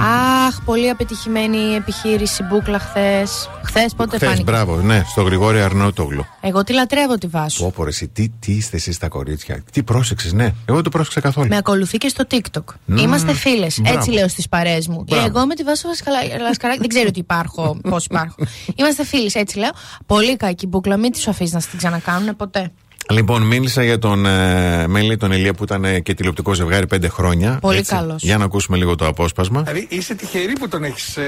[0.48, 3.50] Αχ, πολύ επιτυχημένη επιχείρηση μπούκλα χθες.
[3.76, 6.24] Χθε πότε Χθε, φάνηκε; μπράβο, ναι, στο Γρηγόρη Αρνότογλου.
[6.40, 7.62] Εγώ τη λατρεύω τη βάσου.
[7.62, 10.44] Πω, πω, ρε, εσύ, τι, τι είστε εσείς τα κορίτσια; Τι πρόσεξες, ναι.
[10.44, 11.48] Εγώ δεν το πρόσεξα καθόλου.
[11.48, 12.62] Με ακολουθεί και στο TikTok.
[12.84, 12.96] Μμμ.
[12.96, 13.80] Είμαστε φίλες.
[13.80, 13.98] Μπράβο.
[13.98, 15.04] Έτσι λέω στις παρέ μου.
[15.06, 15.24] Μπράβο.
[15.26, 18.34] Εγώ με τη Βάσο Βασκαλα- Λασκαράκη δεν ξέρω ότι υπάρχω, πώς υπάρχω.
[18.78, 19.70] Είμαστε φίλες, έτσι λέω.
[20.06, 20.96] Πολύ κακή μπουκλα.
[20.96, 22.72] Μην τη αφήσεις να την ξανακάνουν ποτέ.
[23.10, 27.08] Λοιπόν, μίλησα για τον ε, Μέλη, τον Ηλία που ήταν ε, και τηλεοπτικό ζευγάρι πέντε
[27.08, 27.58] χρόνια.
[27.60, 27.94] Πολύ Έτσι.
[27.94, 28.22] καλός.
[28.22, 29.62] Για να ακούσουμε λίγο το απόσπασμα.
[29.62, 31.16] Δηλαδή είσαι τυχερή που τον έχεις.
[31.16, 31.22] Ε...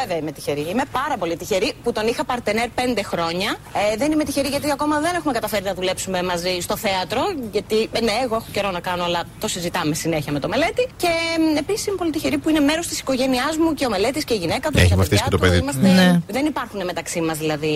[0.00, 0.66] Βέβαια είμαι τυχερή.
[0.70, 3.56] Είμαι πάρα πολύ τυχερή που τον είχα παρτενέρ πέντε χρόνια.
[3.92, 7.20] Ε, δεν είμαι τυχερή γιατί ακόμα δεν έχουμε καταφέρει να δουλέψουμε μαζί στο θέατρο.
[7.52, 10.88] Γιατί, ε, ναι, εγώ έχω καιρό να κάνω, αλλά το συζητάμε συνέχεια με το μελέτη.
[10.96, 11.08] Και
[11.58, 14.36] επίσης είμαι πολύ τυχερή που είναι μέρος της οικογένειάς μου και ο μελέτης και η
[14.36, 14.78] γυναίκα του.
[14.78, 15.42] Έχει τα βαφτίσει παιδιά και το του.
[15.42, 15.58] παιδί.
[15.58, 16.02] Είμαστε...
[16.02, 16.20] Ναι.
[16.28, 17.74] Δεν υπάρχουν μεταξύ μας δηλαδή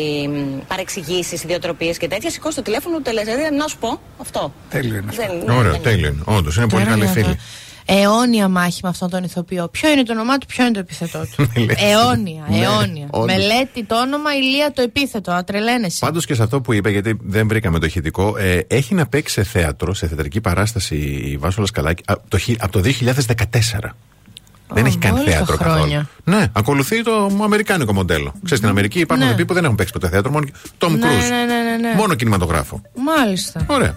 [0.69, 2.31] παρεξηγήσεις, ιδιοτροπίες και τέτοια.
[2.31, 3.03] Σηκώσει το τηλέφωνο του
[3.37, 4.53] τελεσίδη να σου πω αυτό.
[4.71, 5.13] Τέλειο είναι.
[5.17, 6.23] Δεν, ναι, Ωραίο, δεν- τέλειο είναι.
[6.25, 7.39] Όντως, είναι πολύ καλή Τέρμα, φίλη.
[7.89, 9.69] Αιώνια μάχη με αυτόν τον ηθοποιό.
[9.69, 11.47] Ποιο είναι το όνομά του, ποιο είναι το επίθετό του;
[11.87, 13.07] αιώνια, Ναι, αιώνια.
[13.11, 13.37] όντως.
[13.37, 15.33] Μελέτη το όνομα, ηλία το επίθετο.
[15.33, 15.97] Ατρελαίνεσαι.
[16.01, 19.35] Πάντως και σε αυτό που είπε, γιατί δεν βρήκαμε το ηχητικό, ε, έχει να παίξει
[19.35, 23.97] σε θέατρο, σε θεατρική παράσταση η Βάσο Λασκαλάκη από το, χι- από το 2014.
[24.75, 25.77] Δεν Ω, έχει κάνει μπόλικα θέατρο καθόλου.
[25.79, 26.09] χρόνια.
[26.25, 28.33] Ναι, ακολουθεί το αμερικάνικο μοντέλο.
[28.35, 29.35] Ξέρεις, στην Αμερική υπάρχουν Ναι.
[29.35, 29.45] ναι.
[29.45, 30.47] που δεν έχουν παίξει ποτέ θέατρο, μόνο
[30.79, 31.29] Tom Ναι, Cruise.
[31.31, 31.95] ναι, ναι, ναι, ναι.
[31.97, 32.83] Μόνο κινηματογράφο.
[32.97, 33.65] Μάλιστα.
[33.67, 33.97] Ωραία.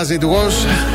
[0.00, 0.52] As It Was.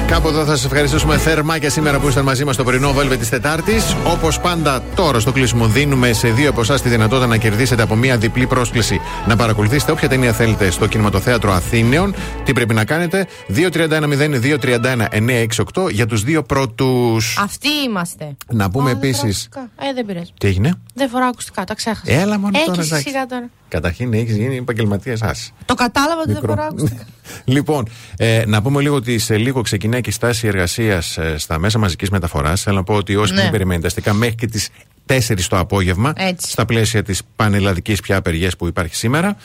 [0.07, 3.15] Κάπου εδώ θα σας ευχαριστήσουμε θερμά και σήμερα που ήσταν μαζί μας στο πρωινό Velvet
[3.19, 3.95] της Τετάρτης.
[4.05, 7.95] Όπως πάντα, τώρα στο κλείσιμο δίνουμε σε δύο από εσάς τη δυνατότητα να κερδίσετε από
[7.95, 12.15] μία διπλή πρόσκληση να παρακολουθήσετε όποια ταινία θέλετε στο κινηματοθέατρο Αθήνεων.
[12.43, 17.37] Τι πρέπει να κάνετε, 231-0231-968 για τους δύο πρώτους.
[17.43, 18.35] Αυτοί είμαστε.
[18.51, 19.13] Να πούμε Α, δεν επίση.
[19.17, 19.69] φοράω ακουστικά.
[19.89, 20.31] Ε, δεν πειράζει.
[20.37, 22.11] Τι έγινε; Δεν φοράω ακουστικά, τα ξέχασα.
[22.13, 23.07] Έλα μόνο τώρα, Έχεις εντάξει.
[23.09, 23.49] σιγά τώρα.
[23.67, 25.53] Καταρχήν έχεις γίνει επαγγελματίας άση.
[25.65, 26.53] Το κατάλαβα ότι δεν Μικρό.
[26.53, 27.04] φοράω ακουστικά.
[27.45, 31.79] Λοιπόν, ε, να πούμε λίγο ότι σε λίγο ξεκινάει και η στάση εργασίας στα μέσα
[31.79, 32.61] μαζικής μεταφοράς.
[32.61, 33.41] Θέλω να πω ότι όσοι Ναι.
[33.41, 34.69] δεν περιμένετε αστικά μέχρι και τις
[35.05, 36.51] 4 το απόγευμα, Έτσι.
[36.51, 39.37] στα πλαίσια της πανελλαδικής πια απεργίας που υπάρχει σήμερα.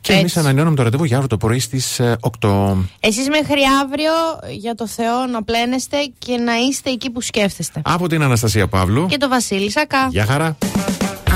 [0.00, 0.38] Και εμείς Έτσι.
[0.38, 2.00] ανανεώνουμε το ραντεβού για αύριο το πρωί στις
[2.40, 2.76] 8.
[3.00, 4.12] Εσείς μέχρι αύριο
[4.58, 7.80] για το Θεό να πλένεστε και να είστε εκεί που σκέφτεστε.
[7.84, 9.06] Από την Αναστασία Παύλου.
[9.06, 10.08] Και το Βασίλη Σακά.
[10.10, 10.56] Γεια χαρά.